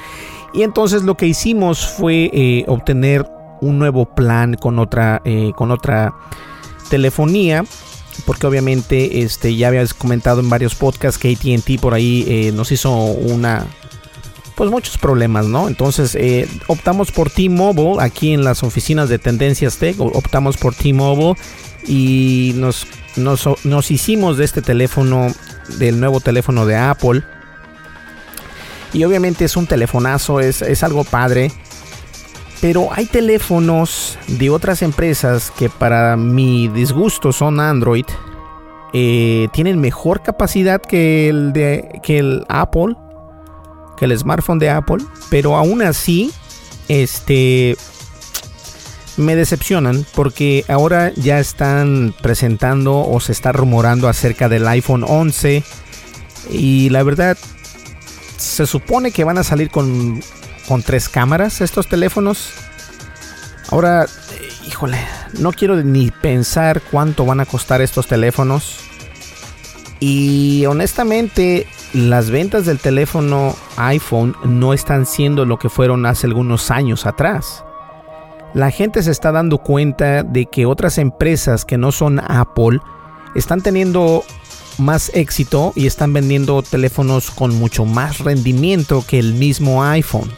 Y 0.54 0.62
entonces 0.62 1.02
lo 1.02 1.18
que 1.18 1.26
hicimos 1.26 1.86
fue 1.86 2.30
eh, 2.32 2.64
obtener 2.66 3.26
un 3.60 3.78
nuevo 3.78 4.06
plan 4.06 4.54
con 4.54 4.78
otra, 4.78 5.20
eh, 5.26 5.52
con 5.54 5.70
otra 5.70 6.14
telefonía 6.88 7.62
porque 8.24 8.46
obviamente 8.46 9.22
este, 9.22 9.54
ya 9.56 9.68
habías 9.68 9.94
comentado 9.94 10.40
en 10.40 10.48
varios 10.48 10.74
podcasts 10.74 11.18
que 11.18 11.32
ATT 11.32 11.80
por 11.80 11.94
ahí 11.94 12.24
eh, 12.28 12.52
nos 12.52 12.72
hizo 12.72 12.92
una... 12.92 13.66
Pues 14.54 14.70
muchos 14.70 14.96
problemas, 14.96 15.44
¿no? 15.46 15.68
Entonces 15.68 16.14
eh, 16.14 16.48
optamos 16.66 17.12
por 17.12 17.30
T-Mobile 17.30 17.96
aquí 18.00 18.32
en 18.32 18.42
las 18.42 18.62
oficinas 18.62 19.10
de 19.10 19.18
Tendencias 19.18 19.76
Tech, 19.76 20.00
optamos 20.00 20.56
por 20.56 20.74
T-Mobile 20.74 21.34
y 21.86 22.52
nos, 22.54 22.86
nos, 23.16 23.90
hicimos 23.90 24.38
de 24.38 24.46
este 24.46 24.62
teléfono, 24.62 25.28
del 25.78 26.00
nuevo 26.00 26.20
teléfono 26.20 26.64
de 26.64 26.76
Apple. 26.76 27.22
Y 28.94 29.04
obviamente 29.04 29.44
es 29.44 29.56
un 29.56 29.66
telefonazo, 29.66 30.40
es, 30.40 30.62
es 30.62 30.82
algo 30.82 31.04
padre. 31.04 31.52
Pero 32.60 32.88
hay 32.92 33.06
teléfonos 33.06 34.18
de 34.26 34.50
otras 34.50 34.82
empresas 34.82 35.50
que 35.50 35.68
para 35.68 36.16
mi 36.16 36.68
disgusto 36.68 37.32
son 37.32 37.60
Android. 37.60 38.06
Eh, 38.92 39.48
tienen 39.52 39.80
mejor 39.80 40.22
capacidad 40.22 40.80
que 40.80 41.28
el 41.28 41.52
de 41.52 42.00
que 42.02 42.18
el 42.18 42.44
Apple. 42.48 42.96
Que 43.96 44.06
el 44.06 44.18
smartphone 44.18 44.58
de 44.58 44.70
Apple. 44.70 45.04
Pero 45.30 45.56
aún 45.56 45.82
así. 45.82 46.32
Este. 46.88 47.76
Me 49.18 49.34
decepcionan 49.34 50.04
porque 50.14 50.64
ahora 50.68 51.10
ya 51.14 51.38
están 51.38 52.14
presentando 52.20 52.98
o 52.98 53.18
se 53.18 53.32
está 53.32 53.50
rumorando 53.50 54.08
acerca 54.08 54.50
del 54.50 54.68
iPhone 54.68 55.06
11 55.08 55.62
y 56.50 56.90
la 56.90 57.02
verdad 57.02 57.38
se 58.36 58.66
supone 58.66 59.10
que 59.10 59.24
van 59.24 59.38
a 59.38 59.44
salir 59.44 59.70
con 59.70 60.20
con 60.66 60.82
tres 60.82 61.08
cámaras 61.08 61.60
estos 61.60 61.88
teléfonos. 61.88 62.52
Ahora, 63.70 64.04
eh, 64.04 64.48
híjole, 64.66 64.98
no 65.38 65.52
quiero 65.52 65.76
ni 65.76 66.10
pensar 66.10 66.82
cuánto 66.90 67.24
van 67.24 67.40
a 67.40 67.46
costar 67.46 67.80
estos 67.80 68.06
teléfonos. 68.06 68.80
Y 69.98 70.66
honestamente, 70.66 71.66
las 71.92 72.30
ventas 72.30 72.66
del 72.66 72.78
teléfono 72.78 73.56
iPhone 73.76 74.36
no 74.44 74.74
están 74.74 75.06
siendo 75.06 75.44
lo 75.44 75.58
que 75.58 75.68
fueron 75.68 76.04
hace 76.06 76.26
algunos 76.26 76.70
años 76.70 77.06
atrás. 77.06 77.64
La 78.54 78.70
gente 78.70 79.02
se 79.02 79.10
está 79.10 79.32
dando 79.32 79.58
cuenta 79.58 80.22
de 80.22 80.46
que 80.46 80.66
otras 80.66 80.98
empresas 80.98 81.64
que 81.64 81.78
no 81.78 81.92
son 81.92 82.20
Apple 82.20 82.80
están 83.34 83.60
teniendo 83.60 84.24
más 84.78 85.10
éxito 85.14 85.72
y 85.74 85.86
están 85.86 86.12
vendiendo 86.12 86.62
teléfonos 86.62 87.30
con 87.30 87.54
mucho 87.54 87.84
más 87.84 88.18
rendimiento 88.18 89.04
que 89.06 89.18
el 89.18 89.34
mismo 89.34 89.82
iPhone. 89.84 90.30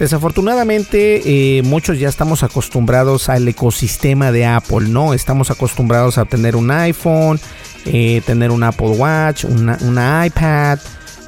Desafortunadamente, 0.00 1.58
eh, 1.58 1.62
muchos 1.62 1.98
ya 1.98 2.08
estamos 2.08 2.42
acostumbrados 2.42 3.28
al 3.28 3.46
ecosistema 3.46 4.32
de 4.32 4.46
Apple, 4.46 4.88
¿no? 4.88 5.12
Estamos 5.12 5.50
acostumbrados 5.50 6.16
a 6.16 6.24
tener 6.24 6.56
un 6.56 6.70
iPhone, 6.70 7.38
eh, 7.84 8.22
tener 8.24 8.50
un 8.50 8.62
Apple 8.62 8.92
Watch, 8.92 9.44
una, 9.44 10.26
iPad, 10.26 10.78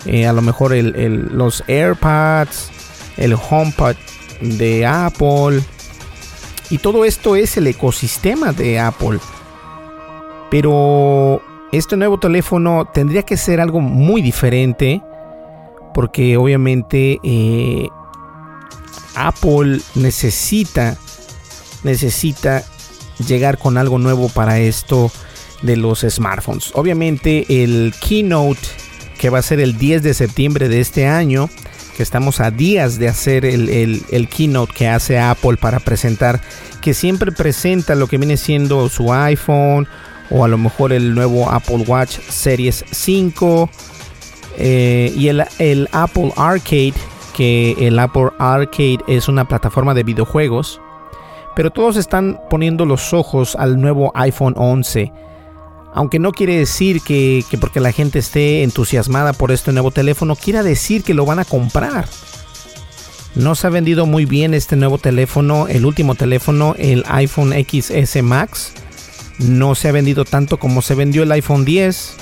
eh, 0.06 0.26
a 0.26 0.32
lo 0.32 0.40
mejor 0.40 0.72
los 0.74 1.62
AirPods, 1.68 2.70
el 3.18 3.34
HomePod 3.34 3.94
de 4.40 4.86
Apple. 4.86 5.60
Y 6.70 6.78
todo 6.78 7.04
esto 7.04 7.36
es 7.36 7.58
el 7.58 7.66
ecosistema 7.66 8.54
de 8.54 8.80
Apple. 8.80 9.18
Pero 10.50 11.42
este 11.72 11.98
nuevo 11.98 12.18
teléfono 12.18 12.86
tendría 12.86 13.22
que 13.22 13.36
ser 13.36 13.60
algo 13.60 13.80
muy 13.80 14.22
diferente. 14.22 15.02
Porque 15.92 16.38
obviamente 16.38 17.20
Apple 19.14 19.80
necesita, 19.94 20.96
necesita 21.82 22.64
llegar 23.26 23.58
con 23.58 23.78
algo 23.78 23.98
nuevo 23.98 24.28
para 24.28 24.58
esto 24.58 25.10
de 25.62 25.76
los 25.76 26.00
smartphones. 26.00 26.70
Obviamente 26.74 27.62
el 27.62 27.94
keynote 28.00 28.60
que 29.18 29.30
va 29.30 29.38
a 29.38 29.42
ser 29.42 29.60
el 29.60 29.78
10 29.78 30.02
de 30.02 30.14
septiembre 30.14 30.68
de 30.68 30.80
este 30.80 31.06
año, 31.06 31.48
que 31.96 32.02
estamos 32.02 32.40
a 32.40 32.50
días 32.50 32.98
de 32.98 33.08
hacer 33.08 33.44
el, 33.44 33.68
el, 34.10 34.28
keynote 34.28 34.72
que 34.74 34.88
hace 34.88 35.20
Apple 35.20 35.58
para 35.58 35.78
presentar, 35.78 36.40
que 36.80 36.92
siempre 36.92 37.30
presenta 37.30 37.94
lo 37.94 38.08
que 38.08 38.18
viene 38.18 38.36
siendo 38.36 38.88
su 38.88 39.12
iPhone 39.12 39.86
o 40.28 40.44
a 40.44 40.48
lo 40.48 40.58
mejor 40.58 40.92
el 40.92 41.14
nuevo 41.14 41.48
Apple 41.50 41.84
Watch 41.86 42.18
Series 42.28 42.84
5 42.90 43.70
eh, 44.58 45.12
y 45.16 45.28
el, 45.28 45.44
el 45.60 45.88
Apple 45.92 46.32
Arcade 46.36 46.94
que 47.34 47.76
el 47.78 47.98
Apple 47.98 48.30
Arcade 48.38 49.00
es 49.06 49.28
una 49.28 49.46
plataforma 49.46 49.94
de 49.94 50.02
videojuegos, 50.02 50.80
pero 51.54 51.70
todos 51.70 51.96
están 51.96 52.40
poniendo 52.48 52.86
los 52.86 53.12
ojos 53.12 53.56
al 53.56 53.80
nuevo 53.80 54.12
iPhone 54.14 54.54
11. 54.56 55.12
Aunque 55.94 56.18
no 56.18 56.32
quiere 56.32 56.56
decir 56.56 57.02
que, 57.02 57.44
porque 57.60 57.80
la 57.80 57.92
gente 57.92 58.18
esté 58.18 58.62
entusiasmada 58.62 59.34
por 59.34 59.52
este 59.52 59.72
nuevo 59.72 59.90
teléfono, 59.90 60.36
quiera 60.36 60.62
decir 60.62 61.02
que 61.02 61.14
lo 61.14 61.26
van 61.26 61.38
a 61.38 61.44
comprar. 61.44 62.06
No 63.34 63.54
se 63.54 63.66
ha 63.66 63.70
vendido 63.70 64.06
muy 64.06 64.24
bien 64.24 64.54
este 64.54 64.76
nuevo 64.76 64.98
teléfono, 64.98 65.66
el 65.68 65.84
último 65.84 66.14
teléfono, 66.14 66.74
el 66.78 67.04
iPhone 67.08 67.52
XS 67.52 68.22
Max. 68.22 68.72
No 69.38 69.74
se 69.74 69.88
ha 69.88 69.92
vendido 69.92 70.24
tanto 70.24 70.58
como 70.58 70.80
se 70.80 70.94
vendió 70.94 71.22
el 71.22 71.32
iPhone 71.32 71.64
10. 71.64 72.16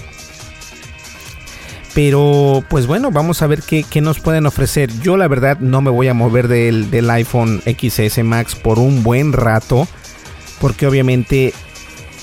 Pero 1.95 2.63
pues 2.69 2.87
bueno, 2.87 3.11
vamos 3.11 3.43
a 3.43 3.47
ver 3.47 3.63
qué, 3.63 4.01
nos 4.01 4.21
pueden 4.21 4.47
ofrecer. 4.47 4.91
Yo 5.01 5.17
la 5.17 5.29
verdad 5.29 5.59
no 5.59 5.81
me 5.81 5.91
voy 5.91 6.09
a 6.09 6.15
mover 6.15 6.49
del, 6.49 6.91
del 6.91 7.11
iPhone 7.11 7.63
XS 7.63 8.23
Max 8.23 8.55
por 8.55 8.79
un 8.79 9.03
buen 9.03 9.33
rato. 9.33 9.89
Porque 10.61 10.87
obviamente 10.87 11.53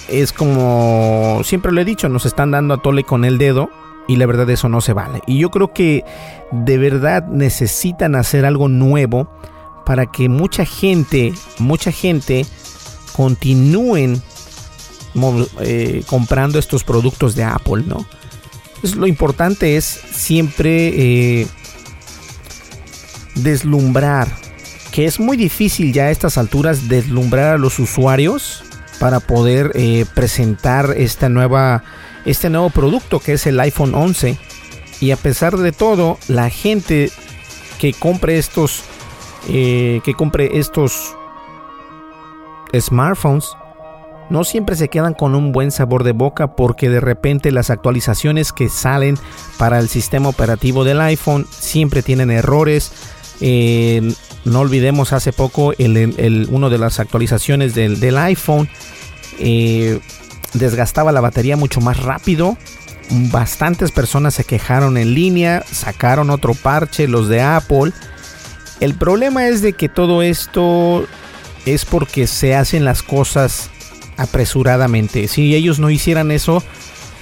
es 0.08 0.32
como 0.32 1.42
siempre 1.44 1.72
lo 1.72 1.82
he 1.82 1.86
dicho, 1.86 2.08
nos 2.08 2.26
están 2.26 2.52
dando 2.52 2.76
a 2.76 2.82
tole 2.82 3.04
con 3.04 3.26
el 3.26 3.38
dedo. 3.38 3.70
Y 4.08 4.16
la 4.16 4.26
verdad 4.26 4.50
eso 4.50 4.70
no 4.70 4.80
se 4.80 4.94
vale. 4.94 5.22
Y 5.28 5.40
yo 5.40 5.50
creo 5.50 5.74
que 5.74 6.06
de 6.52 6.78
verdad 6.78 7.28
necesitan 7.28 8.16
hacer 8.16 8.46
algo 8.46 8.70
nuevo 8.70 9.30
para 9.86 10.06
que 10.06 10.30
mucha 10.30 10.66
gente, 10.66 11.34
mucha 11.60 11.92
gente 11.92 12.46
continúen 13.18 14.22
eh, 15.62 16.04
comprando 16.08 16.60
estos 16.60 16.84
productos 16.84 17.36
de 17.36 17.44
Apple, 17.44 17.84
¿no? 17.86 18.06
Lo 18.96 19.08
importante 19.08 19.78
es 19.78 19.86
siempre 19.86 21.42
eh, 21.42 21.48
deslumbrar, 23.36 24.28
que 24.92 25.06
es 25.06 25.20
muy 25.20 25.38
difícil 25.38 25.94
ya 25.94 26.06
a 26.06 26.12
estas 26.12 26.38
alturas 26.38 26.88
deslumbrar 26.88 27.56
a 27.56 27.58
los 27.58 27.80
usuarios 27.80 28.64
para 29.00 29.20
poder 29.20 29.72
eh, 29.76 30.06
presentar 30.16 30.94
esta 30.98 31.30
nueva, 31.30 31.84
este 32.26 32.50
nuevo 32.50 32.70
producto 32.70 33.20
que 33.20 33.34
es 33.34 33.48
el 33.48 33.60
iPhone 33.60 33.94
11. 33.94 34.38
Y 35.00 35.12
a 35.12 35.18
pesar 35.18 35.58
de 35.58 35.72
todo, 35.72 36.18
la 36.28 36.50
gente 36.50 37.12
que 37.80 37.94
compre 37.94 38.38
estos, 38.38 38.84
eh, 39.50 40.02
que 40.04 40.14
compre 40.14 40.58
estos 40.58 41.16
smartphones 42.74 43.46
no 44.30 44.44
siempre 44.44 44.76
se 44.76 44.90
quedan 44.90 45.14
con 45.14 45.36
un 45.36 45.52
buen 45.52 45.72
sabor 45.72 46.04
de 46.04 46.12
boca 46.12 46.56
porque 46.56 46.90
de 46.90 47.00
repente 47.00 47.52
las 47.52 47.70
actualizaciones 47.70 48.52
que 48.52 48.70
salen 48.70 49.18
para 49.58 49.80
el 49.80 49.88
sistema 49.90 50.30
operativo 50.30 50.84
del 50.84 51.02
iPhone 51.02 51.48
siempre 51.50 52.02
tienen 52.02 52.32
errores. 52.32 52.92
Eh, 53.40 54.14
no 54.46 54.62
olvidemos 54.62 55.14
hace 55.14 55.34
poco 55.34 55.74
el, 55.78 56.48
uno 56.50 56.70
de 56.70 56.78
las 56.78 57.00
actualizaciones 57.00 57.76
del, 57.76 58.18
iPhone 58.18 58.70
eh, 59.40 60.00
desgastaba 60.54 61.12
la 61.12 61.22
batería 61.22 61.56
mucho 61.58 61.82
más 61.82 62.02
rápido. 62.02 62.58
Bastantes 63.10 63.92
personas 63.92 64.34
se 64.34 64.44
quejaron 64.44 64.98
en 64.98 65.14
línea, 65.14 65.64
sacaron 65.72 66.30
otro 66.30 66.54
parche, 66.54 67.08
los 67.08 67.30
de 67.30 67.42
Apple. 67.42 67.94
El 68.82 68.96
problema 68.96 69.48
es 69.48 69.62
de 69.62 69.74
que 69.74 69.88
todo 69.88 70.22
esto 70.22 71.06
es 71.66 71.86
porque 71.86 72.28
se 72.28 72.56
hacen 72.56 72.86
las 72.86 73.04
cosas 73.04 73.70
apresuradamente. 74.18 75.28
Si 75.28 75.56
ellos 75.56 75.80
no 75.80 75.90
hicieran 75.90 76.32
eso, 76.32 76.64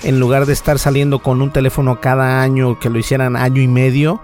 en 0.03 0.19
lugar 0.19 0.45
de 0.45 0.53
estar 0.53 0.79
saliendo 0.79 1.19
con 1.19 1.41
un 1.41 1.51
teléfono 1.51 1.99
cada 2.01 2.41
año, 2.41 2.79
que 2.79 2.89
lo 2.89 2.99
hicieran 2.99 3.35
año 3.35 3.61
y 3.61 3.67
medio, 3.67 4.21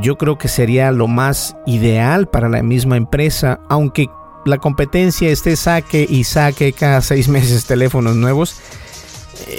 yo 0.00 0.16
creo 0.16 0.38
que 0.38 0.48
sería 0.48 0.90
lo 0.90 1.06
más 1.08 1.56
ideal 1.66 2.28
para 2.28 2.48
la 2.48 2.62
misma 2.62 2.96
empresa, 2.96 3.60
aunque 3.68 4.08
la 4.44 4.58
competencia 4.58 5.30
esté 5.30 5.56
saque 5.56 6.06
y 6.08 6.24
saque 6.24 6.72
cada 6.72 7.00
seis 7.00 7.28
meses 7.28 7.66
teléfonos 7.66 8.16
nuevos. 8.16 8.56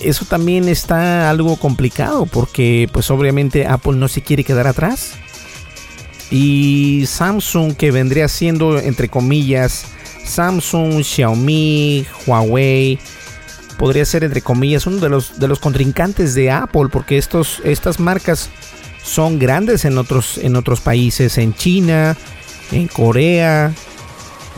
Eso 0.03 0.25
también 0.25 0.69
está 0.69 1.29
algo 1.29 1.57
complicado 1.57 2.25
porque 2.25 2.89
pues 2.93 3.09
obviamente 3.11 3.65
Apple 3.67 3.93
no 3.93 4.07
se 4.07 4.21
quiere 4.21 4.43
quedar 4.43 4.67
atrás. 4.67 5.13
Y 6.31 7.05
Samsung 7.05 7.75
que 7.75 7.91
vendría 7.91 8.27
siendo 8.27 8.79
entre 8.79 9.09
comillas 9.09 9.85
Samsung, 10.23 11.03
Xiaomi, 11.03 12.05
Huawei, 12.25 12.99
podría 13.77 14.05
ser 14.05 14.23
entre 14.23 14.41
comillas 14.41 14.87
uno 14.87 14.97
de 14.97 15.09
los, 15.09 15.39
de 15.39 15.47
los 15.47 15.59
contrincantes 15.59 16.35
de 16.35 16.51
Apple, 16.51 16.87
porque 16.91 17.17
estos, 17.17 17.61
estas 17.63 17.99
marcas 17.99 18.49
son 19.03 19.39
grandes 19.39 19.85
en 19.85 19.97
otros, 19.97 20.37
en 20.37 20.55
otros 20.55 20.81
países, 20.81 21.37
en 21.37 21.53
China, 21.53 22.15
en 22.71 22.87
Corea. 22.87 23.73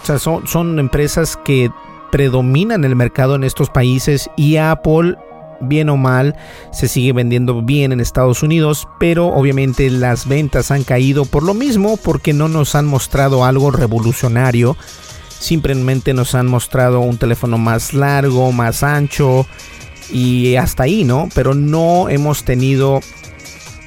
O 0.02 0.06
sea, 0.06 0.20
son, 0.20 0.48
son 0.48 0.80
empresas 0.80 1.38
que 1.44 1.70
predominan 2.12 2.86
el 2.86 2.96
mercado 2.96 3.36
en 3.36 3.44
estos 3.44 3.70
países 3.70 4.30
y 4.38 4.58
Apple 4.58 5.16
bien 5.60 5.90
o 5.90 5.98
mal, 5.98 6.36
se 6.72 6.88
sigue 6.88 7.14
vendiendo 7.14 7.62
bien 7.62 7.92
en 7.92 8.00
Estados 8.00 8.44
Unidos, 8.44 8.88
pero 9.00 9.28
obviamente 9.28 9.90
las 9.90 10.28
ventas 10.28 10.72
han 10.72 10.84
caído 10.84 11.26
por 11.26 11.44
lo 11.44 11.54
mismo, 11.54 11.98
porque 11.98 12.34
no 12.34 12.48
nos 12.48 12.76
han 12.76 12.86
mostrado 12.86 13.46
algo 13.46 13.72
revolucionario 13.72 14.78
simplemente 15.40 16.14
nos 16.14 16.36
han 16.36 16.48
mostrado 16.48 17.00
un 17.00 17.18
teléfono 17.18 17.58
más 17.58 17.94
largo, 17.94 18.52
más 18.52 18.84
ancho 18.84 19.46
y 20.12 20.56
hasta 20.56 20.84
ahí, 20.84 21.04
¿no? 21.04 21.30
Pero 21.34 21.54
no 21.54 22.10
hemos 22.10 22.44
tenido 22.44 23.02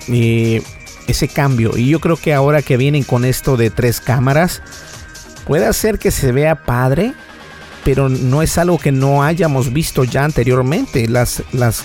eh, 0.08 0.62
ese 1.06 1.28
cambio. 1.28 1.76
Y 1.76 1.88
yo 1.88 2.00
creo 2.00 2.16
que 2.16 2.34
ahora 2.34 2.62
que 2.62 2.76
vienen 2.76 3.04
con 3.04 3.24
esto 3.24 3.56
de 3.56 3.70
tres 3.70 4.00
cámaras, 4.00 4.62
puede 5.46 5.66
hacer 5.66 5.98
que 5.98 6.10
se 6.10 6.32
vea 6.32 6.64
padre, 6.64 7.14
pero 7.84 8.08
no 8.08 8.42
es 8.42 8.58
algo 8.58 8.78
que 8.78 8.92
no 8.92 9.22
hayamos 9.22 9.72
visto 9.72 10.04
ya 10.04 10.24
anteriormente. 10.24 11.08
Las, 11.08 11.42
las, 11.52 11.84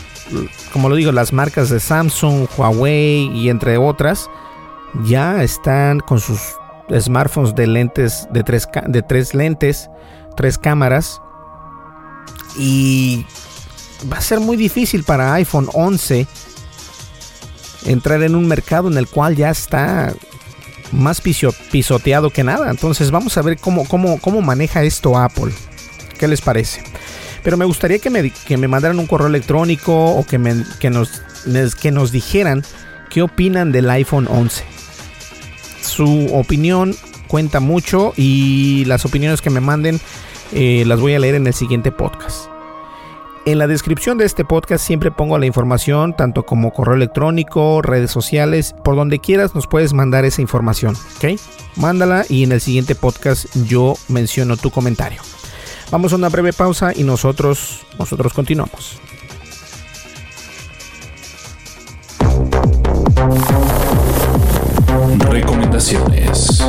como 0.72 0.90
lo 0.90 0.96
digo, 0.96 1.12
las 1.12 1.34
marcas 1.34 1.70
de 1.70 1.80
Samsung, 1.80 2.48
Huawei 2.58 3.32
y 3.34 3.50
entre 3.50 3.78
otras 3.78 4.30
ya 5.06 5.44
están 5.44 6.00
con 6.00 6.20
sus 6.20 6.40
smartphones 6.92 7.56
de 7.56 7.68
lentes, 7.68 8.28
de 8.32 8.44
tres, 8.44 8.68
de 8.88 9.02
tres 9.02 9.34
lentes, 9.34 9.90
tres 10.36 10.58
cámaras. 10.58 11.22
Y 12.58 13.26
va 14.12 14.18
a 14.18 14.22
ser 14.22 14.40
muy 14.40 14.58
difícil 14.58 15.04
para 15.04 15.34
iPhone 15.34 15.70
11 15.74 16.28
entrar 17.86 18.22
en 18.24 18.36
un 18.36 18.48
mercado 18.48 18.90
en 18.90 18.98
el 18.98 19.08
cual 19.08 19.36
ya 19.36 19.50
está 19.50 20.14
más 20.92 21.22
pisoteado 21.22 22.30
que 22.30 22.44
nada. 22.44 22.70
Entonces 22.70 23.12
vamos 23.12 23.38
a 23.38 23.42
ver 23.42 23.58
cómo, 23.58 23.88
cómo, 23.88 24.20
cómo 24.20 24.42
maneja 24.42 24.84
esto 24.84 25.18
Apple. 25.18 25.52
¿Qué 26.18 26.28
les 26.28 26.42
parece? 26.42 26.84
Pero 27.44 27.58
me 27.58 27.66
gustaría 27.66 28.00
que 28.00 28.10
me, 28.10 28.30
que 28.30 28.58
me 28.58 28.68
mandaran 28.68 29.00
un 29.00 29.08
correo 29.08 29.28
electrónico 29.28 29.94
o 29.94 30.26
que, 30.26 30.38
me, 30.38 30.64
que, 30.80 30.90
nos, 30.90 31.22
que 31.82 31.92
nos 31.92 32.12
dijeran 32.12 32.64
qué 33.10 33.22
opinan 33.22 33.72
del 33.72 33.90
iPhone 33.90 34.28
11 34.30 34.64
su 35.94 36.30
opinión 36.34 36.96
cuenta 37.28 37.60
mucho 37.60 38.14
y 38.18 38.84
las 38.86 39.06
opiniones 39.06 39.42
que 39.42 39.50
me 39.50 39.60
manden 39.60 40.00
eh, 40.52 40.84
las 40.86 41.00
voy 41.00 41.14
a 41.14 41.20
leer 41.20 41.36
en 41.36 41.48
el 41.48 41.54
siguiente 41.54 41.92
podcast. 41.92 42.48
En 43.46 43.60
la 43.60 43.68
descripción 43.68 44.18
de 44.18 44.26
este 44.26 44.46
podcast 44.46 44.86
siempre 44.86 45.12
pongo 45.12 45.38
la 45.38 45.46
información, 45.46 46.16
tanto 46.16 46.46
como 46.46 46.72
correo 46.72 46.96
electrónico, 46.96 47.82
redes 47.82 48.10
sociales, 48.10 48.74
por 48.84 48.96
donde 48.96 49.20
quieras 49.20 49.54
nos 49.54 49.68
puedes 49.68 49.94
mandar 49.94 50.24
esa 50.26 50.42
información, 50.42 50.96
¿ok? 51.18 51.40
Mándala 51.76 52.26
y 52.30 52.44
en 52.44 52.54
el 52.54 52.62
siguiente 52.62 52.96
podcast 52.96 53.54
yo 53.66 53.96
menciono 54.08 54.56
tu 54.56 54.72
comentario. 54.72 55.22
Vamos 55.92 56.14
a 56.14 56.16
una 56.16 56.30
breve 56.30 56.54
pausa 56.54 56.94
y 56.96 57.04
nosotros, 57.04 57.86
nosotros 58.00 58.34
continuamos. 58.34 59.00
Recomendaciones. 65.20 66.64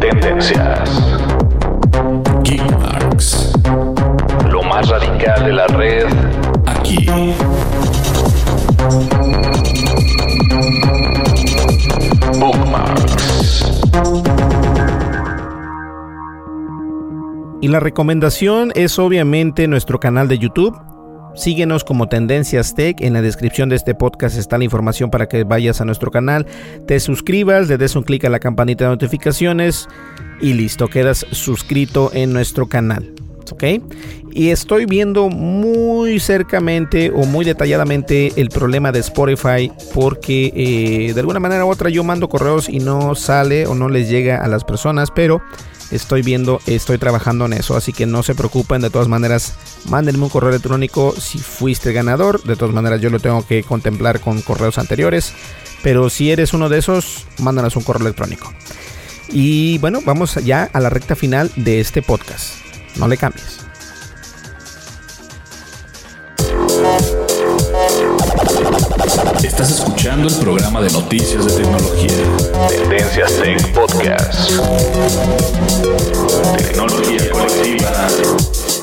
Tendencias. 0.00 0.90
Geekmarks. 2.42 3.52
Lo 4.50 4.62
más 4.62 4.88
radical 4.88 5.44
de 5.44 5.52
la 5.52 5.66
red 5.66 6.06
aquí. 6.66 7.06
Bookmarks. 12.38 13.82
Y 17.60 17.68
la 17.68 17.80
recomendación 17.80 18.72
es 18.74 18.98
obviamente 18.98 19.68
nuestro 19.68 20.00
canal 20.00 20.28
de 20.28 20.38
YouTube. 20.38 20.93
Síguenos 21.34 21.82
como 21.82 22.08
Tendencias 22.08 22.74
Tech. 22.74 23.00
En 23.00 23.12
la 23.12 23.20
descripción 23.20 23.68
de 23.68 23.76
este 23.76 23.94
podcast 23.94 24.38
está 24.38 24.56
la 24.56 24.64
información 24.64 25.10
para 25.10 25.28
que 25.28 25.42
vayas 25.42 25.80
a 25.80 25.84
nuestro 25.84 26.10
canal, 26.10 26.46
te 26.86 27.00
suscribas, 27.00 27.68
le 27.68 27.76
des 27.76 27.96
un 27.96 28.04
clic 28.04 28.24
a 28.24 28.28
la 28.28 28.38
campanita 28.38 28.84
de 28.84 28.90
notificaciones 28.90 29.88
y 30.40 30.52
listo, 30.52 30.88
quedas 30.88 31.26
suscrito 31.32 32.10
en 32.14 32.32
nuestro 32.32 32.68
canal. 32.68 33.12
¿Ok? 33.50 33.64
Y 34.32 34.48
estoy 34.48 34.86
viendo 34.86 35.28
muy 35.28 36.18
cercamente 36.18 37.10
o 37.14 37.26
muy 37.26 37.44
detalladamente 37.44 38.32
el 38.36 38.48
problema 38.48 38.90
de 38.90 39.00
Spotify 39.00 39.70
porque 39.92 40.52
eh, 40.56 41.12
de 41.12 41.20
alguna 41.20 41.40
manera 41.40 41.64
u 41.64 41.68
otra 41.68 41.90
yo 41.90 42.02
mando 42.04 42.28
correos 42.28 42.68
y 42.68 42.78
no 42.78 43.14
sale 43.14 43.66
o 43.66 43.74
no 43.74 43.88
les 43.88 44.08
llega 44.08 44.38
a 44.38 44.48
las 44.48 44.64
personas, 44.64 45.10
pero 45.14 45.42
estoy 45.90 46.22
viendo, 46.22 46.60
estoy 46.66 46.98
trabajando 46.98 47.46
en 47.46 47.54
eso, 47.54 47.76
así 47.76 47.92
que 47.92 48.06
no 48.06 48.22
se 48.22 48.34
preocupen, 48.34 48.80
de 48.80 48.90
todas 48.90 49.08
maneras, 49.08 49.54
mándenme 49.88 50.24
un 50.24 50.30
correo 50.30 50.50
electrónico 50.50 51.14
si 51.18 51.38
fuiste 51.38 51.92
ganador, 51.92 52.42
de 52.42 52.56
todas 52.56 52.74
maneras 52.74 53.00
yo 53.00 53.10
lo 53.10 53.20
tengo 53.20 53.46
que 53.46 53.62
contemplar 53.62 54.20
con 54.20 54.40
correos 54.42 54.78
anteriores, 54.78 55.32
pero 55.82 56.10
si 56.10 56.30
eres 56.30 56.54
uno 56.54 56.68
de 56.68 56.78
esos, 56.78 57.26
mándanos 57.38 57.76
un 57.76 57.82
correo 57.82 58.02
electrónico. 58.02 58.52
Y 59.28 59.78
bueno, 59.78 60.00
vamos 60.04 60.34
ya 60.36 60.70
a 60.72 60.80
la 60.80 60.90
recta 60.90 61.16
final 61.16 61.50
de 61.56 61.80
este 61.80 62.02
podcast. 62.02 62.54
No 62.96 63.08
le 63.08 63.16
cambies. 63.16 63.60
Estás 69.54 69.70
escuchando 69.70 70.26
el 70.26 70.34
programa 70.40 70.80
de 70.82 70.90
noticias 70.90 71.46
de 71.46 71.62
tecnología. 71.62 72.10
Tendencias 72.68 73.40
Tech 73.40 73.72
Podcast. 73.72 74.50
Tecnología 76.58 77.30
colectiva 77.30 78.08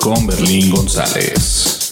con 0.01 0.25
Berlín 0.25 0.71
González. 0.71 1.91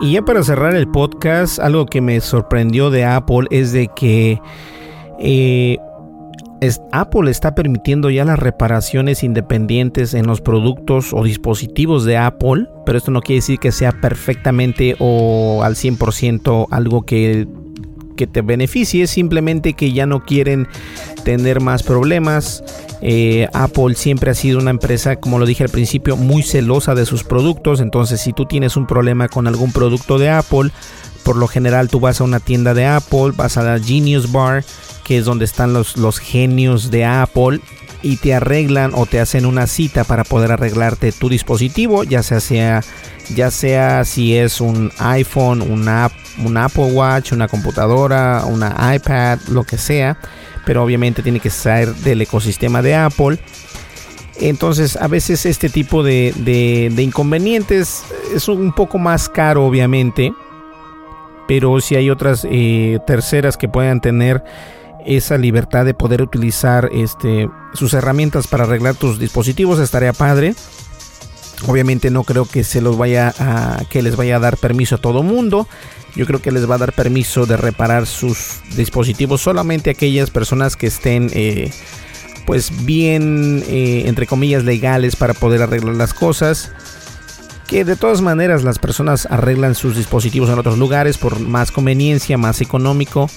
Y 0.00 0.12
ya 0.12 0.22
para 0.22 0.42
cerrar 0.42 0.74
el 0.74 0.88
podcast, 0.88 1.58
algo 1.58 1.84
que 1.84 2.00
me 2.00 2.22
sorprendió 2.22 2.88
de 2.88 3.04
Apple 3.04 3.46
es 3.50 3.72
de 3.72 3.88
que 3.88 4.40
eh, 5.20 5.76
Apple 6.92 7.30
está 7.30 7.54
permitiendo 7.54 8.10
ya 8.10 8.24
las 8.24 8.38
reparaciones 8.38 9.22
independientes 9.22 10.14
en 10.14 10.26
los 10.26 10.40
productos 10.40 11.12
o 11.12 11.22
dispositivos 11.22 12.04
de 12.04 12.16
Apple, 12.16 12.66
pero 12.86 12.98
esto 12.98 13.10
no 13.10 13.20
quiere 13.20 13.38
decir 13.38 13.58
que 13.58 13.72
sea 13.72 13.92
perfectamente 13.92 14.96
o 14.98 15.62
al 15.62 15.74
100% 15.74 16.66
algo 16.70 17.02
que, 17.02 17.46
que 18.16 18.26
te 18.26 18.42
beneficie, 18.42 19.06
simplemente 19.06 19.74
que 19.74 19.92
ya 19.92 20.06
no 20.06 20.24
quieren 20.24 20.68
tener 21.24 21.60
más 21.60 21.82
problemas. 21.82 22.62
Eh, 23.00 23.48
Apple 23.52 23.94
siempre 23.96 24.30
ha 24.30 24.34
sido 24.34 24.58
una 24.58 24.70
empresa, 24.70 25.16
como 25.16 25.38
lo 25.38 25.46
dije 25.46 25.64
al 25.64 25.70
principio, 25.70 26.16
muy 26.16 26.42
celosa 26.42 26.94
de 26.94 27.06
sus 27.06 27.24
productos, 27.24 27.80
entonces 27.80 28.20
si 28.20 28.32
tú 28.32 28.46
tienes 28.46 28.76
un 28.76 28.86
problema 28.86 29.28
con 29.28 29.46
algún 29.46 29.72
producto 29.72 30.18
de 30.18 30.30
Apple, 30.30 30.70
por 31.24 31.36
lo 31.36 31.48
general 31.48 31.88
tú 31.88 32.00
vas 32.00 32.20
a 32.20 32.24
una 32.24 32.40
tienda 32.40 32.74
de 32.74 32.86
Apple, 32.86 33.32
vas 33.34 33.56
a 33.56 33.62
la 33.62 33.78
Genius 33.78 34.30
Bar, 34.30 34.64
que 35.02 35.18
es 35.18 35.24
donde 35.24 35.44
están 35.44 35.72
los, 35.72 35.96
los 35.96 36.18
genios 36.18 36.90
de 36.90 37.04
Apple, 37.04 37.60
y 38.02 38.18
te 38.18 38.34
arreglan 38.34 38.92
o 38.94 39.06
te 39.06 39.18
hacen 39.18 39.46
una 39.46 39.66
cita 39.66 40.04
para 40.04 40.24
poder 40.24 40.52
arreglarte 40.52 41.10
tu 41.10 41.30
dispositivo, 41.30 42.04
ya 42.04 42.22
sea, 42.22 42.40
sea 42.40 42.82
ya 43.34 43.50
sea 43.50 44.04
si 44.04 44.36
es 44.36 44.60
un 44.60 44.92
iPhone, 44.98 45.62
una, 45.62 46.10
un 46.44 46.56
Apple 46.56 46.92
Watch, 46.92 47.32
una 47.32 47.48
computadora, 47.48 48.44
una 48.46 48.94
iPad, 48.94 49.38
lo 49.48 49.64
que 49.64 49.78
sea, 49.78 50.18
pero 50.64 50.82
obviamente 50.82 51.22
tiene 51.22 51.40
que 51.40 51.50
ser 51.50 51.94
del 51.96 52.22
ecosistema 52.22 52.82
de 52.82 52.94
Apple. 52.94 53.38
Entonces 54.40 54.96
a 54.96 55.06
veces 55.06 55.46
este 55.46 55.68
tipo 55.68 56.02
de, 56.02 56.32
de- 56.36 56.90
de 56.94 57.02
inconvenientes 57.02 58.02
es 58.34 58.48
un 58.48 58.72
poco 58.72 58.98
más 58.98 59.28
caro 59.28 59.64
obviamente, 59.64 60.32
pero 61.46 61.80
si 61.80 61.94
hay 61.94 62.10
otras 62.10 62.46
eh, 62.50 62.98
terceras 63.06 63.56
que 63.56 63.68
puedan 63.68 64.00
tener 64.00 64.42
esa 65.06 65.36
libertad 65.38 65.84
de 65.84 65.92
poder 65.94 66.22
utilizar 66.22 66.88
este, 66.92 67.48
sus 67.74 67.92
herramientas 67.92 68.46
para 68.48 68.64
arreglar 68.64 68.94
tus 68.94 69.18
dispositivos 69.18 69.78
estaría 69.78 70.12
padre. 70.14 70.54
Obviamente 71.68 72.10
no 72.10 72.24
creo 72.24 72.46
que 72.46 72.64
se 72.64 72.80
los 72.80 72.96
vaya 72.98 73.32
a 73.38 73.82
que 73.88 74.02
les 74.02 74.16
vaya 74.16 74.36
a 74.36 74.40
dar 74.40 74.56
permiso 74.56 74.96
a 74.96 74.98
todo 74.98 75.22
mundo. 75.22 75.68
Yo 76.14 76.26
creo 76.26 76.40
que 76.40 76.52
les 76.52 76.68
va 76.68 76.76
a 76.76 76.78
dar 76.78 76.92
permiso 76.92 77.46
de 77.46 77.56
reparar 77.56 78.06
sus 78.06 78.60
dispositivos 78.76 79.40
solamente 79.40 79.90
aquellas 79.90 80.30
personas 80.30 80.76
que 80.76 80.86
estén 80.86 81.28
eh, 81.32 81.72
pues 82.46 82.84
bien 82.84 83.64
eh, 83.66 84.04
entre 84.06 84.26
comillas 84.26 84.64
legales 84.64 85.16
para 85.16 85.34
poder 85.34 85.62
arreglar 85.62 85.96
las 85.96 86.14
cosas. 86.14 86.72
Que 87.66 87.84
de 87.84 87.96
todas 87.96 88.20
maneras 88.20 88.62
las 88.62 88.78
personas 88.78 89.26
arreglan 89.30 89.74
sus 89.74 89.96
dispositivos 89.96 90.50
en 90.50 90.58
otros 90.58 90.78
lugares 90.78 91.18
por 91.18 91.40
más 91.40 91.72
conveniencia, 91.72 92.38
más 92.38 92.60
económico. 92.60 93.28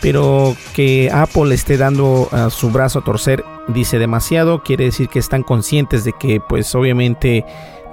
Pero 0.00 0.56
que 0.74 1.10
Apple 1.12 1.54
esté 1.54 1.76
dando 1.76 2.28
su 2.50 2.70
brazo 2.70 3.00
a 3.00 3.04
torcer 3.04 3.44
dice 3.68 3.98
demasiado. 3.98 4.64
Quiere 4.64 4.86
decir 4.86 5.08
que 5.08 5.20
están 5.20 5.44
conscientes 5.44 6.02
de 6.02 6.12
que 6.12 6.40
pues 6.40 6.74
obviamente 6.74 7.44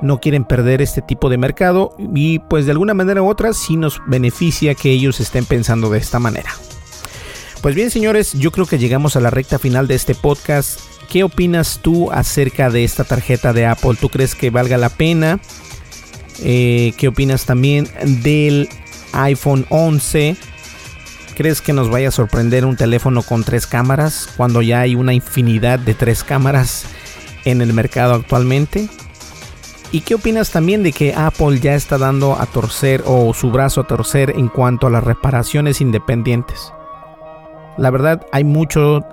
no 0.02 0.20
quieren 0.20 0.46
perder 0.46 0.82
este 0.82 1.02
tipo 1.02 1.30
de 1.30 1.38
mercado. 1.38 1.96
Y 2.14 2.40
pues 2.40 2.66
de 2.66 2.72
alguna 2.72 2.94
manera 2.94 3.22
u 3.22 3.30
otra 3.30 3.54
sí 3.54 3.76
nos 3.76 4.02
beneficia 4.08 4.76
que 4.76 4.92
ellos 4.92 5.20
estén 5.20 5.46
pensando 5.46 5.90
de 5.90 6.00
esta 6.00 6.20
manera. 6.20 6.52
Pues 7.62 7.76
bien 7.76 7.92
señores, 7.92 8.34
yo 8.34 8.52
creo 8.52 8.66
que 8.66 8.80
llegamos 8.80 9.16
a 9.16 9.20
la 9.20 9.30
recta 9.30 9.60
final 9.60 9.88
de 9.88 9.96
este 9.96 10.16
podcast. 10.16 10.80
¿Qué 11.10 11.24
opinas 11.24 11.80
tú 11.82 12.12
acerca 12.12 12.70
de 12.70 12.84
esta 12.84 13.04
tarjeta 13.04 13.52
de 13.52 13.66
Apple? 13.66 13.98
¿Tú 14.00 14.10
crees 14.10 14.36
que 14.36 14.50
valga 14.50 14.78
la 14.78 14.90
pena? 14.90 15.40
Eh, 16.42 16.94
¿Qué 16.98 17.08
opinas 17.08 17.46
también 17.46 17.90
del 18.24 18.70
iPhone 19.12 19.66
11? 19.70 20.38
¿Crees 21.36 21.62
que 21.62 21.74
nos 21.74 21.90
vaya 21.90 22.10
a 22.10 22.12
sorprender 22.12 22.66
un 22.66 22.76
teléfono 22.76 23.24
con 23.24 23.44
tres 23.44 23.66
cámaras 23.66 24.30
cuando 24.38 24.62
ya 24.62 24.82
hay 24.82 24.96
una 24.96 25.14
infinidad 25.14 25.80
de 25.80 25.94
tres 25.94 26.24
cámaras 26.24 26.86
en 27.46 27.62
el 27.62 27.74
mercado 27.74 28.14
actualmente? 28.14 28.88
¿Y 29.92 30.02
qué 30.02 30.16
opinas 30.16 30.52
también 30.52 30.84
de 30.84 30.92
que 30.92 31.14
Apple 31.16 31.60
ya 31.60 31.74
está 31.74 31.98
dando 31.98 32.40
a 32.40 32.46
torcer 32.46 33.04
o 33.08 33.34
su 33.34 33.50
brazo 33.50 33.82
a 33.82 33.88
torcer 33.88 34.32
en 34.38 34.48
cuanto 34.48 34.86
a 34.86 34.92
las 34.92 35.04
reparaciones 35.04 35.82
independientes? 35.82 36.72
La 37.78 37.90
verdad 37.90 38.26
hay 38.32 38.44
mucho 38.44 39.04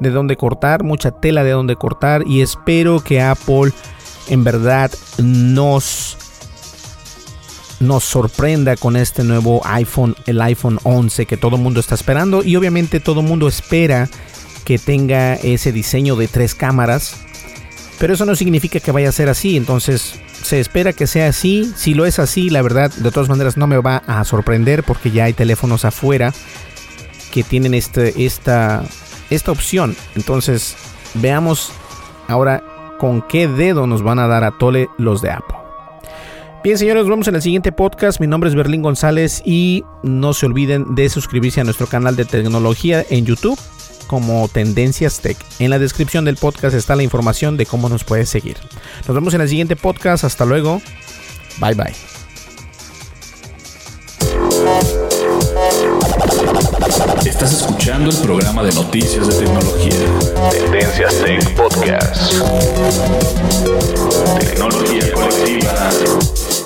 de 0.00 0.10
donde 0.10 0.36
cortar, 0.36 0.82
mucha 0.82 1.12
tela 1.12 1.44
de 1.44 1.50
donde 1.50 1.76
cortar 1.76 2.24
y 2.26 2.40
espero 2.40 3.00
que 3.00 3.20
Apple 3.20 3.72
en 4.28 4.42
verdad 4.42 4.90
nos 5.18 6.16
nos 7.78 8.04
sorprenda 8.04 8.76
con 8.76 8.96
este 8.96 9.22
nuevo 9.22 9.60
iPhone, 9.64 10.16
el 10.26 10.40
iPhone 10.40 10.78
11 10.82 11.26
que 11.26 11.36
todo 11.36 11.56
el 11.56 11.62
mundo 11.62 11.78
está 11.78 11.94
esperando 11.94 12.42
y 12.42 12.56
obviamente 12.56 13.00
todo 13.00 13.20
el 13.20 13.26
mundo 13.26 13.46
espera 13.48 14.08
que 14.64 14.78
tenga 14.78 15.34
ese 15.34 15.72
diseño 15.72 16.16
de 16.16 16.26
tres 16.26 16.54
cámaras, 16.54 17.25
pero 17.98 18.14
eso 18.14 18.24
no 18.24 18.36
significa 18.36 18.80
que 18.80 18.92
vaya 18.92 19.08
a 19.08 19.12
ser 19.12 19.28
así, 19.28 19.56
entonces 19.56 20.18
se 20.42 20.60
espera 20.60 20.92
que 20.92 21.06
sea 21.06 21.28
así, 21.28 21.72
si 21.76 21.94
lo 21.94 22.06
es 22.06 22.18
así, 22.18 22.50
la 22.50 22.62
verdad 22.62 22.90
de 22.90 23.10
todas 23.10 23.28
maneras 23.28 23.56
no 23.56 23.66
me 23.66 23.78
va 23.78 24.02
a 24.06 24.24
sorprender 24.24 24.82
porque 24.82 25.10
ya 25.10 25.24
hay 25.24 25.32
teléfonos 25.32 25.84
afuera 25.84 26.32
que 27.32 27.42
tienen 27.42 27.74
este, 27.74 28.24
esta, 28.24 28.82
esta 29.30 29.52
opción, 29.52 29.96
entonces 30.14 30.76
veamos 31.14 31.72
ahora 32.28 32.62
con 32.98 33.22
qué 33.22 33.48
dedo 33.48 33.86
nos 33.86 34.02
van 34.02 34.18
a 34.18 34.26
dar 34.26 34.44
a 34.44 34.52
tole 34.52 34.88
los 34.98 35.22
de 35.22 35.30
Apple. 35.30 35.56
Bien, 36.64 36.78
señores, 36.78 37.02
nos 37.02 37.10
vemos 37.10 37.28
en 37.28 37.36
el 37.36 37.42
siguiente 37.42 37.70
podcast. 37.70 38.18
Mi 38.18 38.26
nombre 38.26 38.50
es 38.50 38.56
Berlín 38.56 38.82
González 38.82 39.40
y 39.44 39.84
no 40.02 40.32
se 40.32 40.46
olviden 40.46 40.96
de 40.96 41.08
suscribirse 41.08 41.60
a 41.60 41.64
nuestro 41.64 41.86
canal 41.86 42.16
de 42.16 42.24
tecnología 42.24 43.04
en 43.08 43.24
YouTube. 43.24 43.56
Como 44.06 44.48
Tendencias 44.48 45.20
Tech. 45.20 45.36
En 45.58 45.70
la 45.70 45.78
descripción 45.78 46.24
del 46.24 46.36
podcast 46.36 46.74
está 46.74 46.96
la 46.96 47.02
información 47.02 47.56
de 47.56 47.66
cómo 47.66 47.88
nos 47.88 48.04
puedes 48.04 48.28
seguir. 48.28 48.56
Nos 49.06 49.14
vemos 49.14 49.34
en 49.34 49.40
el 49.40 49.48
siguiente 49.48 49.76
podcast. 49.76 50.24
Hasta 50.24 50.44
luego. 50.44 50.80
Bye 51.58 51.74
bye. 51.74 51.94
Estás 57.24 57.52
escuchando 57.52 58.10
el 58.10 58.16
programa 58.18 58.62
de 58.62 58.72
noticias 58.72 59.26
de 59.26 59.44
tecnología. 59.44 60.50
Tendencias 60.50 61.14
Tech 61.22 61.56
Podcast. 61.56 62.32
Tecnología 64.38 65.12
colectiva 65.12 65.90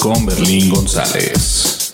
con 0.01 0.27
Berlín 0.27 0.71
González. 0.71 1.93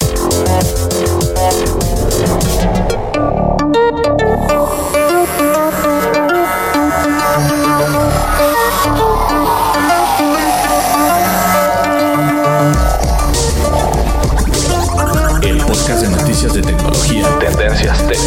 Noticias 16.47 16.55
de 16.55 16.63
tecnología 16.63 17.39
Tendencias 17.39 18.07
Tech 18.07 18.19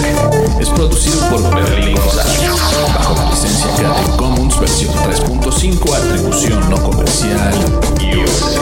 es 0.60 0.70
producido 0.70 1.30
por 1.30 1.56
Berlín 1.56 1.96
González 1.96 2.50
bajo 2.94 3.16
la 3.16 3.30
licencia 3.30 3.70
Creative 3.76 4.18
Commons 4.18 4.60
versión 4.60 4.94
3.5 4.94 5.96
atribución 5.96 6.70
no 6.70 6.78
comercial 6.78 7.54
USA. 8.02 8.62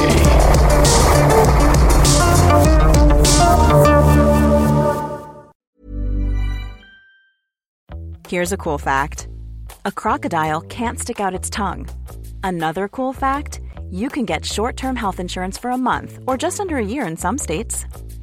Here's 8.29 8.51
a 8.51 8.57
cool 8.57 8.77
fact 8.77 9.27
a 9.85 9.91
crocodile 9.91 10.61
can't 10.61 10.99
stick 10.99 11.19
out 11.19 11.33
its 11.33 11.49
tongue. 11.49 11.87
Another 12.43 12.87
cool 12.89 13.13
fact 13.13 13.61
you 13.89 14.09
can 14.09 14.25
get 14.25 14.45
short 14.45 14.75
term 14.75 14.95
health 14.95 15.19
insurance 15.19 15.57
for 15.57 15.71
a 15.71 15.77
month 15.77 16.19
or 16.27 16.37
just 16.37 16.59
under 16.59 16.77
a 16.77 16.85
year 16.85 17.07
in 17.07 17.15
some 17.15 17.37
states. 17.37 17.85